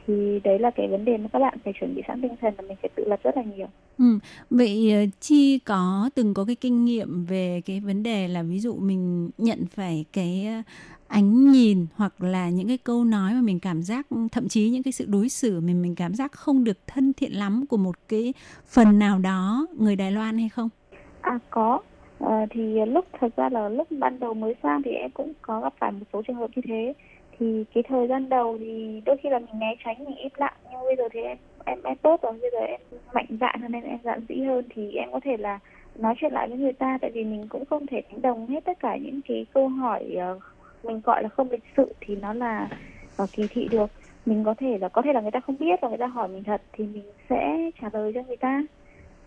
[0.09, 2.53] thì đấy là cái vấn đề mà các bạn phải chuẩn bị sẵn tinh thần
[2.57, 3.67] là mình phải tự lập rất là nhiều.
[3.97, 4.19] Ừ.
[4.49, 8.59] Vậy ờ, Chi có từng có cái kinh nghiệm về cái vấn đề là ví
[8.59, 10.61] dụ mình nhận phải cái ờ,
[11.07, 14.83] ánh nhìn hoặc là những cái câu nói mà mình cảm giác thậm chí những
[14.83, 17.95] cái sự đối xử mình mình cảm giác không được thân thiện lắm của một
[18.07, 18.33] cái
[18.65, 20.69] phần nào đó người Đài Loan hay không?
[21.21, 21.79] À có.
[22.19, 25.61] À, thì lúc thật ra là lúc ban đầu mới sang thì em cũng có
[25.61, 26.93] gặp phải một số trường hợp như thế
[27.39, 30.53] thì cái thời gian đầu thì đôi khi là mình né tránh mình im lặng
[30.71, 32.33] nhưng bây giờ thì em em em tốt rồi.
[32.41, 32.79] Bây giờ em
[33.13, 34.65] mạnh dạn hơn nên em dạn dĩ hơn.
[34.69, 35.59] Thì em có thể là
[35.95, 36.97] nói chuyện lại với người ta.
[37.01, 40.17] Tại vì mình cũng không thể đánh đồng hết tất cả những cái câu hỏi
[40.35, 40.41] uh,
[40.83, 42.69] mình gọi là không lịch sự thì nó là
[43.23, 43.89] uh, kỳ thị được.
[44.25, 46.27] Mình có thể là có thể là người ta không biết và người ta hỏi
[46.27, 48.63] mình thật thì mình sẽ trả lời cho người ta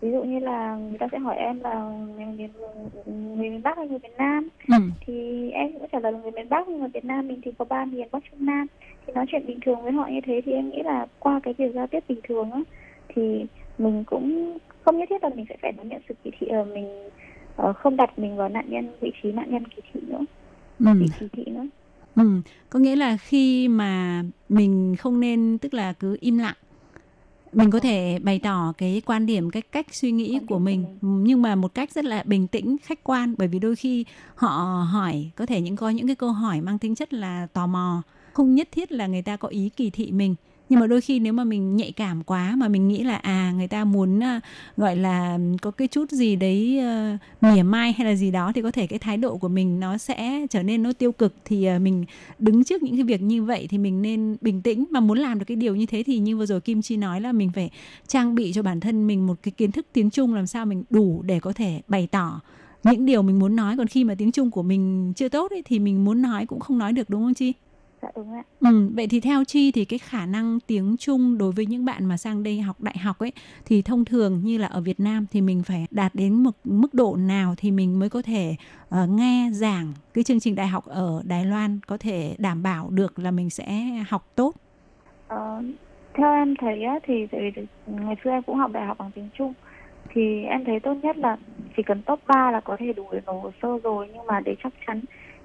[0.03, 2.49] ví dụ như là người ta sẽ hỏi em là người miền
[3.05, 4.49] người miền Bắc hay người miền Nam?
[4.67, 4.75] Ừ.
[5.05, 7.51] thì em cũng trả lời là người miền Bắc nhưng mà Việt Nam mình thì
[7.57, 8.67] có ba miền Bắc Trung Nam.
[9.07, 11.53] Thì nói chuyện bình thường với họ như thế thì em nghĩ là qua cái
[11.57, 12.59] việc giao tiếp bình thường á
[13.15, 13.45] thì
[13.77, 16.57] mình cũng không nhất thiết là mình sẽ phải đón nhận sự kỳ thị ở
[16.57, 17.09] ờ, mình
[17.69, 20.25] uh, không đặt mình vào nạn nhân vị trí nạn nhân kỳ thị nữa.
[20.79, 20.85] Ừ.
[20.99, 21.65] bị kỳ thị nữa.
[22.15, 26.55] Ừ, có nghĩa là khi mà mình không nên tức là cứ im lặng
[27.53, 30.85] mình có thể bày tỏ cái quan điểm cái cách suy nghĩ của mình.
[31.01, 33.35] Nhưng mà một cách rất là bình tĩnh khách quan.
[33.37, 34.49] Bởi vì đôi khi họ
[34.91, 38.01] hỏi có thể những có những cái câu hỏi mang tính chất là tò mò.
[38.33, 40.35] Không nhất thiết là người ta có ý kỳ thị mình
[40.69, 43.53] nhưng mà đôi khi nếu mà mình nhạy cảm quá mà mình nghĩ là à
[43.57, 44.43] người ta muốn uh,
[44.77, 48.61] gọi là có cái chút gì đấy uh, mỉa mai hay là gì đó thì
[48.61, 51.69] có thể cái thái độ của mình nó sẽ trở nên nó tiêu cực thì
[51.75, 52.05] uh, mình
[52.39, 55.39] đứng trước những cái việc như vậy thì mình nên bình tĩnh mà muốn làm
[55.39, 57.69] được cái điều như thế thì như vừa rồi Kim Chi nói là mình phải
[58.07, 60.83] trang bị cho bản thân mình một cái kiến thức tiếng Trung làm sao mình
[60.89, 62.41] đủ để có thể bày tỏ
[62.83, 65.61] những điều mình muốn nói còn khi mà tiếng Trung của mình chưa tốt ấy,
[65.65, 67.53] thì mình muốn nói cũng không nói được đúng không Chi?
[68.03, 68.43] Dạ đúng ạ.
[68.59, 72.05] Ừ, vậy thì theo Chi thì cái khả năng tiếng Trung đối với những bạn
[72.05, 73.31] mà sang đây học đại học ấy
[73.65, 76.93] thì thông thường như là ở Việt Nam thì mình phải đạt đến một mức
[76.93, 78.55] độ nào thì mình mới có thể
[78.87, 82.89] uh, nghe giảng cái chương trình đại học ở Đài Loan có thể đảm bảo
[82.89, 83.67] được là mình sẽ
[84.09, 84.55] học tốt.
[85.33, 85.65] Uh,
[86.13, 89.11] theo em thấy á, thì tại vì ngày xưa em cũng học đại học bằng
[89.15, 89.53] tiếng Trung
[90.13, 91.37] thì em thấy tốt nhất là
[91.77, 94.39] chỉ cần top 3 là có thể đủ để nộp hồ sơ rồi nhưng mà
[94.39, 95.01] để chắc chắn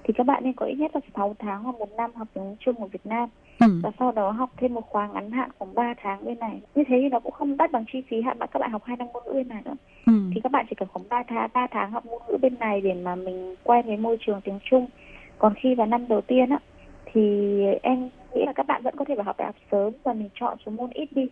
[0.09, 2.55] thì các bạn nên có ít nhất là 6 tháng hoặc một năm học tiếng
[2.59, 3.29] Trung ở Việt Nam.
[3.59, 3.67] Ừ.
[3.83, 6.61] và sau đó học thêm một khóa ngắn hạn khoảng 3 tháng bên này.
[6.75, 8.83] Như thế thì nó cũng không đắt bằng chi phí hạn bạn các bạn học
[8.85, 9.75] hai năm ngôn ngữ bên này nữa.
[10.05, 10.13] Ừ.
[10.35, 12.81] thì các bạn chỉ cần khoảng 3 tháng 3 tháng học ngôn ngữ bên này
[12.81, 14.87] để mà mình quen với môi trường tiếng Trung.
[15.37, 16.59] Còn khi vào năm đầu tiên á
[17.13, 17.21] thì
[17.83, 20.29] em nghĩ là các bạn vẫn có thể vào học đại học sớm và mình
[20.39, 21.27] chọn số môn ít đi.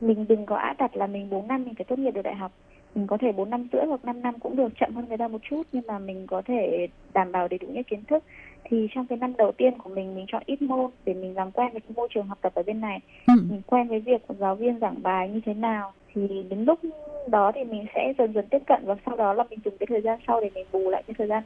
[0.00, 2.34] Mình đừng có áp đặt là mình 4 năm mình phải tốt nghiệp được đại
[2.34, 2.52] học
[2.94, 5.28] mình có thể 4 năm rưỡi hoặc 5 năm cũng được chậm hơn người ta
[5.28, 8.24] một chút nhưng mà mình có thể đảm bảo đầy đủ những kiến thức.
[8.64, 11.50] Thì trong cái năm đầu tiên của mình mình chọn ít môn để mình làm
[11.50, 13.00] quen với cái môi trường học tập ở bên này.
[13.26, 13.34] Ừ.
[13.50, 15.92] mình quen với việc giáo viên giảng bài như thế nào.
[16.14, 16.80] Thì đến lúc
[17.26, 19.86] đó thì mình sẽ dần dần tiếp cận và sau đó là mình dùng cái
[19.86, 21.42] thời gian sau để mình bù lại cái thời gian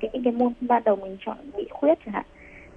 [0.00, 2.24] cái những cái môn ban đầu mình chọn bị khuyết chẳng hạn.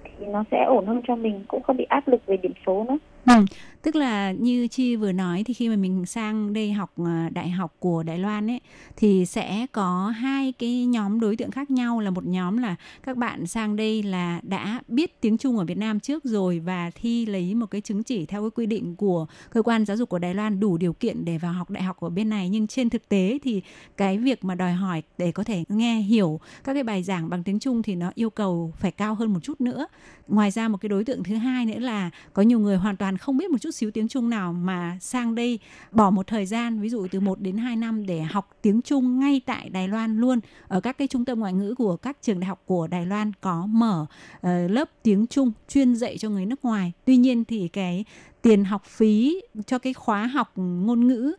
[0.04, 2.86] Thì nó sẽ ổn hơn cho mình cũng không bị áp lực về điểm số
[2.88, 3.44] nữa Ừ,
[3.82, 7.50] tức là như chi vừa nói thì khi mà mình sang đây học à, đại
[7.50, 8.60] học của Đài Loan ấy
[8.96, 13.16] thì sẽ có hai cái nhóm đối tượng khác nhau là một nhóm là các
[13.16, 17.26] bạn sang đây là đã biết tiếng Trung ở Việt Nam trước rồi và thi
[17.26, 20.18] lấy một cái chứng chỉ theo cái quy định của cơ quan giáo dục của
[20.18, 22.90] Đài Loan đủ điều kiện để vào học đại học ở bên này nhưng trên
[22.90, 23.62] thực tế thì
[23.96, 27.42] cái việc mà đòi hỏi để có thể nghe hiểu các cái bài giảng bằng
[27.42, 29.86] tiếng Trung thì nó yêu cầu phải cao hơn một chút nữa.
[30.28, 33.09] Ngoài ra một cái đối tượng thứ hai nữa là có nhiều người hoàn toàn
[33.10, 35.58] toàn không biết một chút xíu tiếng Trung nào mà sang đây
[35.92, 39.20] bỏ một thời gian ví dụ từ 1 đến 2 năm để học tiếng Trung
[39.20, 42.40] ngay tại Đài Loan luôn ở các cái trung tâm ngoại ngữ của các trường
[42.40, 44.06] đại học của Đài Loan có mở
[44.36, 46.92] uh, lớp tiếng Trung chuyên dạy cho người nước ngoài.
[47.04, 48.04] Tuy nhiên thì cái
[48.42, 51.32] tiền học phí cho cái khóa học ngôn ngữ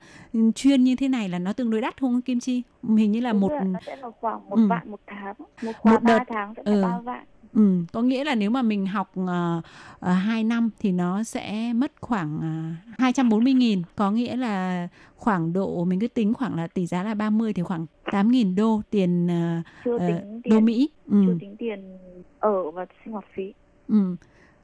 [0.56, 2.64] chuyên như thế này là nó tương đối đắt không Kim Chi?
[2.84, 4.68] Hình như là Đúng một rồi, nó sẽ là khoảng một ừ.
[4.68, 6.84] vạn một tháng, một khóa một đợt, 3 tháng sẽ ừ.
[6.84, 7.26] 3 vạn.
[7.54, 9.64] Ừ, có nghĩa là nếu mà mình học uh, uh,
[10.02, 13.82] 2 năm thì nó sẽ mất khoảng uh, 240 nghìn.
[13.96, 17.64] Có nghĩa là khoảng độ, mình cứ tính khoảng là tỷ giá là 30 thì
[17.64, 20.90] khoảng 8 nghìn đô tiền, uh, chưa tính uh, tiền, đô Mỹ.
[21.12, 21.24] Ừ.
[21.28, 21.98] Chưa tính tiền
[22.40, 23.54] ở và sinh hoạt phí.
[23.88, 24.16] Ừ.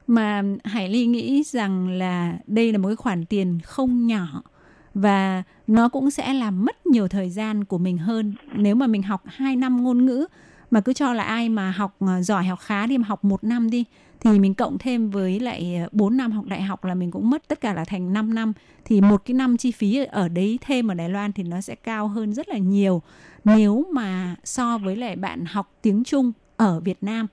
[0.06, 4.42] Mà Hải Ly nghĩ rằng là đây là một cái khoản tiền không nhỏ
[4.94, 8.34] và nó cũng sẽ làm mất nhiều thời gian của mình hơn.
[8.54, 10.26] Nếu mà mình học 2 năm ngôn ngữ
[10.70, 13.44] mà cứ cho là ai mà học ờ, giỏi học khá đi, mà học một
[13.44, 13.84] năm đi,
[14.20, 17.30] thì mình cộng thêm với lại ờ, 4 năm học đại học là mình cũng
[17.30, 18.52] mất tất cả là thành 5 năm.
[18.84, 21.74] Thì một cái năm chi phí ở đấy thêm ở Đài Loan thì nó sẽ
[21.74, 23.02] cao hơn rất là nhiều.
[23.44, 27.26] Nếu mà so với lại bạn học tiếng Trung ở Việt Nam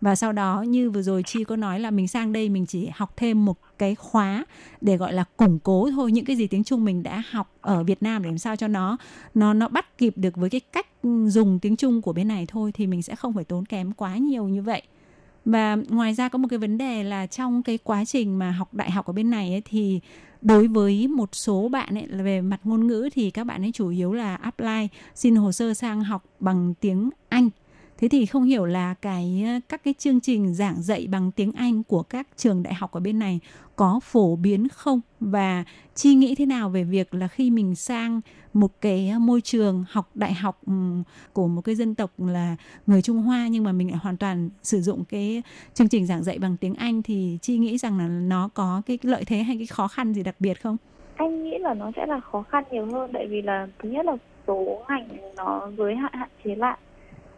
[0.00, 2.88] và sau đó như vừa rồi chi có nói là mình sang đây mình chỉ
[2.94, 4.44] học thêm một cái khóa
[4.80, 7.84] để gọi là củng cố thôi những cái gì tiếng Trung mình đã học ở
[7.84, 8.96] Việt Nam để làm sao cho nó
[9.34, 10.86] nó nó bắt kịp được với cái cách
[11.26, 14.16] dùng tiếng Trung của bên này thôi thì mình sẽ không phải tốn kém quá
[14.16, 14.82] nhiều như vậy.
[15.44, 18.74] Và ngoài ra có một cái vấn đề là trong cái quá trình mà học
[18.74, 20.00] đại học ở bên này ấy, thì
[20.42, 23.72] đối với một số bạn ấy là về mặt ngôn ngữ thì các bạn ấy
[23.72, 27.50] chủ yếu là apply xin hồ sơ sang học bằng tiếng Anh.
[28.00, 31.52] Thế thì không hiểu là cái ờ, các cái chương trình giảng dạy bằng tiếng
[31.52, 33.40] Anh của các trường đại học ở bên này
[33.76, 38.20] có phổ biến không và chi nghĩ thế nào về việc là khi mình sang
[38.52, 40.72] một cái ờ, môi trường học đại học ừ,
[41.32, 44.50] của một cái dân tộc là người Trung Hoa nhưng mà mình lại hoàn toàn
[44.62, 45.42] sử dụng cái
[45.74, 48.98] chương trình giảng dạy bằng tiếng Anh thì chi nghĩ rằng là nó có cái
[49.02, 50.76] lợi thế hay cái khó khăn gì đặc biệt không?
[51.16, 54.06] Anh nghĩ là nó sẽ là khó khăn nhiều hơn, tại vì là, thứ nhất
[54.06, 56.78] là số ngành nó giới hạn hạn chế lại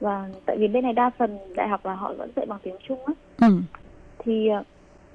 [0.02, 2.76] và tại vì bên này đa phần đại học là họ vẫn dạy bằng tiếng
[2.88, 3.12] Trung á.
[3.40, 3.56] Ừ.
[4.18, 4.50] thì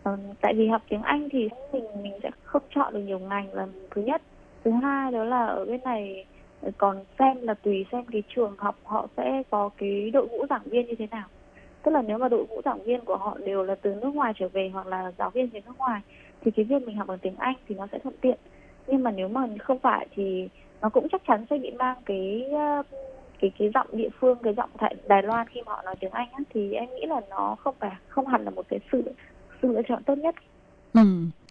[0.10, 3.54] uh, tại vì học tiếng Anh thì mình mình sẽ không chọn được nhiều ngành
[3.54, 4.22] là thứ nhất.
[4.64, 6.26] Thứ hai đó là ở bên này
[6.78, 10.64] còn xem là tùy xem cái trường học họ sẽ có cái đội ngũ giảng
[10.66, 11.28] viên như thế nào.
[11.84, 14.34] Tức là nếu mà đội ngũ giảng viên của họ đều là từ nước ngoài
[14.40, 16.02] trở về hoặc là giáo viên từ nước ngoài
[16.42, 18.38] thì cái việc mình học bằng tiếng Anh thì nó sẽ thuận tiện.
[18.88, 20.50] Nhưng mà nếu mà không phải thì
[20.82, 22.50] nó cũng chắc chắn sẽ bị mang cái
[23.42, 26.12] cái cái giọng địa phương cái giọng tại Đài Loan khi mà họ nói tiếng
[26.12, 29.04] Anh á, thì em nghĩ là nó không phải không hẳn là một cái sự
[29.62, 30.36] sự lựa chọn tốt nhất.
[30.94, 31.02] Ừ.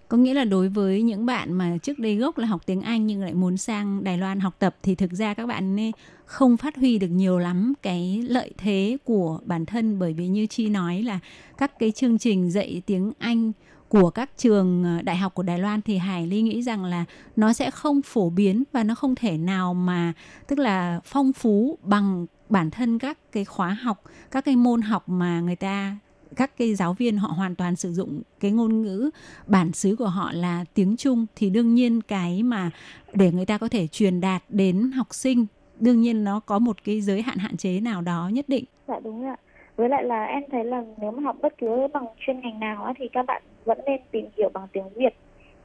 [0.09, 3.07] Có nghĩa là đối với những bạn mà trước đây gốc là học tiếng Anh
[3.07, 5.91] nhưng lại muốn sang Đài Loan học tập thì thực ra các bạn nên
[6.25, 10.47] không phát huy được nhiều lắm cái lợi thế của bản thân bởi vì như
[10.47, 11.19] Chi nói là
[11.59, 13.53] các cái chương trình dạy tiếng Anh
[13.89, 17.05] của các trường ờ, đại học của Đài Loan thì Hải Ly nghĩ rằng là
[17.37, 20.13] nó sẽ không phổ biến và nó không thể nào mà
[20.47, 25.09] tức là phong phú bằng bản thân các cái khóa học, các cái môn học
[25.09, 25.97] mà người ta
[26.37, 29.11] các cái giáo viên họ hoàn toàn sử dụng cái ngôn ngữ
[29.47, 32.71] bản xứ của họ là tiếng Trung thì đương nhiên cái mà
[33.13, 35.47] để người ta có thể truyền đạt đến học sinh
[35.81, 38.65] đương nhiên nó có một cái giới hạn hạn chế nào đó nhất định.
[38.89, 39.37] Dạ đúng ạ
[39.77, 42.85] với lại là em thấy là nếu mà học bất cứ bằng chuyên ngành nào
[42.85, 45.15] á, thì các bạn vẫn nên tìm hiểu bằng tiếng Việt.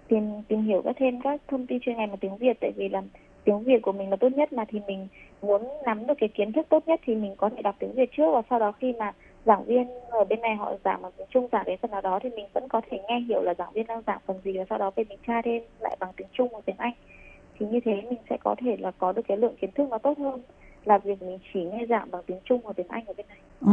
[0.07, 2.89] Tìm tìm hiểu các thêm các thông tin chuyên ngành bằng tiếng Việt tại vì
[2.89, 3.01] là
[3.43, 5.07] tiếng Việt của mình là tốt nhất mà thì mình
[5.41, 8.09] muốn nắm được cái kiến thức tốt nhất thì mình có thể đọc tiếng Việt
[8.17, 8.31] trước.
[8.33, 9.13] Và sau đó khi mà
[9.45, 12.19] giảng viên ở bên này họ giảng bằng tiếng Trung giảng đến phần nào đó
[12.23, 14.65] thì mình vẫn có thể nghe hiểu là giảng viên đang giảng phần gì và
[14.69, 16.93] sau đó bên mình tra thêm lại bằng tiếng Trung hoặc tiếng Anh.
[17.59, 19.97] Thì như thế mình sẽ có thể là có được cái lượng kiến thức nó
[19.97, 20.41] tốt hơn
[20.85, 23.37] là việc mình chỉ nghe giảng bằng tiếng Trung hoặc tiếng Anh ở bên này.
[23.61, 23.71] Ừ.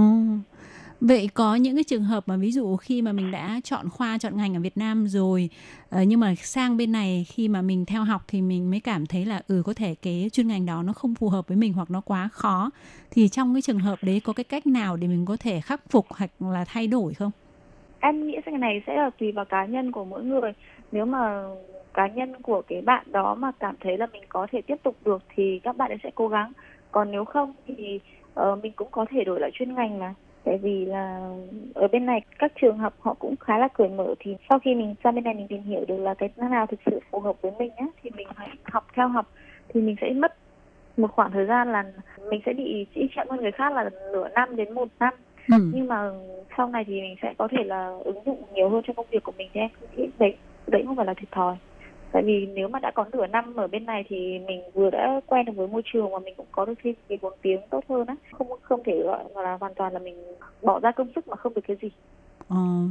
[1.01, 4.19] Vậy có những cái trường hợp mà ví dụ khi mà mình đã chọn khoa
[4.19, 5.51] chọn ngành ở Việt Nam rồi
[5.95, 9.07] uh, nhưng mà sang bên này khi mà mình theo học thì mình mới cảm
[9.07, 11.73] thấy là ừ có thể cái chuyên ngành đó nó không phù hợp với mình
[11.73, 12.71] hoặc nó quá khó
[13.11, 15.81] thì trong cái trường hợp đấy có cái cách nào để mình có thể khắc
[15.91, 17.31] phục hoặc là thay đổi không?
[18.01, 20.53] Em nghĩ cái này sẽ là tùy vào cá nhân của mỗi người.
[20.93, 21.45] Nếu mà
[21.95, 24.97] cá nhân của cái bạn đó mà cảm thấy là mình có thể tiếp tục
[25.05, 26.53] được thì các bạn ấy sẽ cố gắng.
[26.99, 28.01] Còn nếu không thì
[28.41, 30.15] uh, mình cũng có thể đổi lại chuyên ngành mà.
[30.45, 31.31] Tại vì là
[31.75, 34.75] ở bên này các trường học họ cũng khá là cởi mở thì sau khi
[34.75, 37.43] mình sang bên này mình tìm hiểu được là cái nào thực sự phù hợp
[37.43, 39.27] với mình á thì mình hãy học theo học
[39.69, 40.35] thì mình sẽ mất
[40.97, 41.85] một khoảng thời gian là
[42.31, 45.15] mình sẽ bị chỉ chậm hơn người khác là nửa năm đến một năm.
[45.49, 45.57] Ừ.
[45.75, 46.11] nhưng mà
[46.57, 49.23] sau này thì mình sẽ có thể là ứng dụng nhiều hơn cho công việc
[49.23, 50.37] của mình thì em nghĩ đấy
[50.67, 51.57] đấy không phải là thiệt thòi
[52.13, 55.21] tại vì nếu mà đã có nửa năm ở bên này thì mình vừa đã
[55.27, 57.85] quen được với môi trường và mình cũng có được thêm cái vốn tiếng tốt
[57.89, 58.17] hơn á.
[58.33, 60.15] Không không thể gọi là hoàn toàn là mình
[60.63, 61.91] bỏ ra công sức mà không được cái gì.
[62.49, 62.89] Ờ.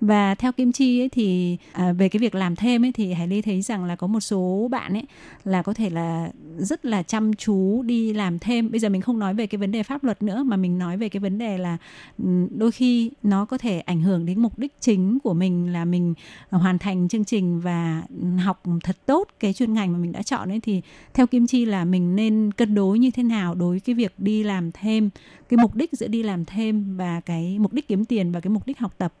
[0.00, 3.28] Và theo Kim Chi ấy thì à, về cái việc làm thêm ấy thì Hải
[3.28, 5.04] Ly thấy rằng là có một số bạn ấy
[5.44, 8.70] là có thể là rất là chăm chú đi làm thêm.
[8.70, 10.96] Bây giờ mình không nói về cái vấn đề pháp luật nữa mà mình nói
[10.96, 11.76] về cái vấn đề là
[12.18, 15.84] ừ, đôi khi nó có thể ảnh hưởng đến mục đích chính của mình là
[15.84, 16.14] mình
[16.50, 18.02] hoàn thành chương trình và
[18.44, 20.82] học thật tốt cái chuyên ngành mà mình đã chọn ấy thì
[21.14, 24.42] theo Kim Chi là mình nên cân đối như thế nào đối cái việc đi
[24.42, 25.10] làm thêm
[25.48, 28.50] cái mục đích giữa đi làm thêm và cái mục đích kiếm tiền và cái
[28.50, 29.12] mục đích học tập?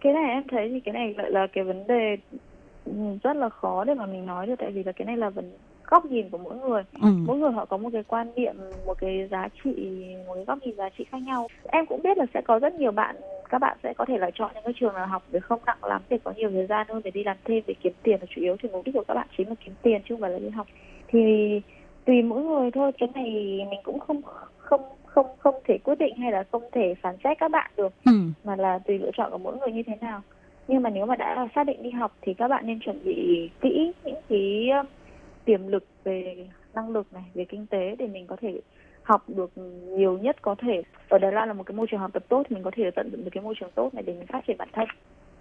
[0.00, 2.16] Cái này em thấy thì cái này lại là cái vấn đề
[2.84, 2.92] ừ,
[3.22, 5.52] rất là khó để mà mình nói được tại vì là cái này là vấn
[5.86, 6.82] góc nhìn của mỗi người.
[7.00, 7.08] Ừ.
[7.26, 8.56] mỗi người họ có một cái quan niệm
[8.86, 9.70] một cái giá trị
[10.26, 11.48] một cái góc nhìn giá trị khác nhau.
[11.64, 13.16] Em cũng biết là sẽ có rất nhiều bạn
[13.50, 15.84] các bạn sẽ có thể là chọn những cái trường là học để không nặng
[15.84, 18.26] lắm để có nhiều thời gian hơn để đi làm thêm để kiếm tiền là
[18.34, 20.30] chủ yếu thì mục đích của các bạn chính là kiếm tiền chứ không phải
[20.30, 20.66] là đi học.
[21.08, 21.20] Thì
[22.04, 23.30] tùy mỗi người thôi cái này
[23.70, 24.20] mình cũng không
[24.56, 24.80] không
[25.10, 28.12] không không thể quyết định hay là không thể phán xét các bạn được ừ.
[28.44, 30.22] mà là tùy lựa chọn của mỗi người như thế nào.
[30.68, 33.50] Nhưng mà nếu mà đã xác định đi học thì các bạn nên chuẩn bị
[33.60, 34.68] kỹ những cái
[35.44, 38.60] tiềm lực về năng lực này về kinh tế để mình có thể
[39.02, 39.50] học được
[39.86, 40.82] nhiều nhất có thể.
[41.08, 42.90] Ở Đài Loan là một cái môi trường học tập tốt thì mình có thể
[42.90, 44.88] tận dụng được cái môi trường tốt này để mình phát triển bản thân.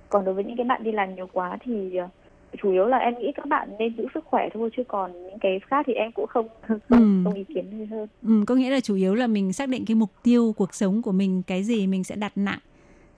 [0.09, 2.07] Còn đối với những cái bạn đi làm nhiều quá thì ờ,
[2.61, 5.39] chủ yếu là em nghĩ các bạn nên giữ sức khỏe thôi chứ còn những
[5.39, 7.21] cái khác thì em cũng không không, ừ.
[7.23, 8.07] không ý kiến hơn.
[8.23, 11.01] Ừ, có nghĩa là chủ yếu là mình xác định cái mục tiêu cuộc sống
[11.01, 12.59] của mình cái gì mình sẽ đặt nặng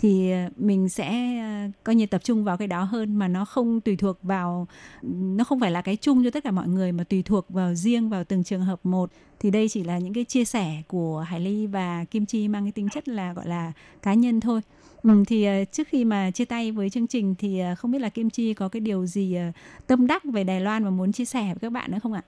[0.01, 3.45] thì ờ, mình sẽ ờ, coi như tập trung vào cái đó hơn mà nó
[3.45, 4.67] không tùy thuộc vào
[5.01, 7.73] nó không phải là cái chung cho tất cả mọi người mà tùy thuộc vào
[7.73, 9.09] riêng vào từng trường hợp một
[9.39, 12.63] thì đây chỉ là những cái chia sẻ của Hải Ly và Kim Chi mang
[12.63, 13.71] cái tính chất là gọi là
[14.01, 14.61] cá nhân thôi.
[15.03, 17.99] Ừ, thì uh, trước khi mà chia tay với chương trình thì uh, không biết
[17.99, 19.55] là Kim Chi có cái điều gì uh,
[19.87, 22.21] tâm đắc về Đài Loan mà muốn chia sẻ với các bạn nữa không ạ?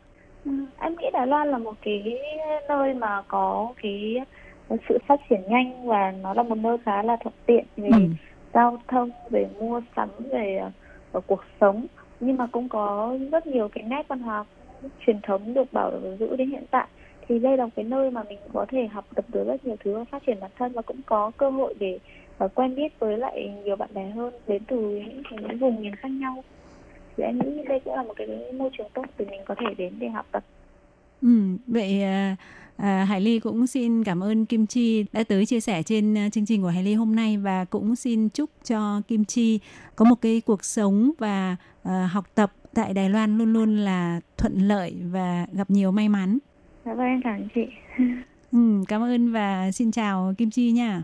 [0.46, 2.04] Ừ, em nghĩ Đài Loan là một cái
[2.70, 4.16] nơi mà có cái
[4.90, 8.00] sự phát triển nhanh và nó là một nơi khá là thuận tiện về ừ.
[8.54, 10.62] giao thông, về mua sắm, về
[11.18, 11.88] uh, cuộc sống
[12.20, 14.46] nhưng mà cũng có rất nhiều cái nét văn hóa
[15.06, 16.88] truyền thống được bảo giữ đến hiện tại
[17.28, 19.76] thì đây là một cái nơi mà mình có thể học tập được rất nhiều
[19.84, 22.00] thứ và phát triển bản thân và cũng có cơ hội để
[22.44, 25.96] và quen biết với lại nhiều bạn bè hơn đến từ những cái vùng miền
[25.96, 26.44] khác nhau
[27.18, 28.28] thì em nghĩ đây cũng là một cái
[28.58, 30.44] môi trường tốt để mình có thể đến để học tập
[31.22, 31.30] ừ,
[31.68, 32.36] vậy à,
[32.78, 36.30] à, Hải Ly cũng xin cảm ơn Kim Chi đã tới chia sẻ trên à,
[36.30, 39.60] chương trình của Hải Ly hôm nay và cũng xin chúc cho Kim Chi
[39.96, 44.20] có một cái cuộc sống và à, học tập tại Đài Loan luôn luôn là
[44.38, 46.38] thuận lợi và gặp nhiều may mắn.
[46.86, 47.62] Dạ vâng, em cảm ơn chị.
[48.52, 51.04] ừ, cảm ơn và xin chào Kim Chi nha.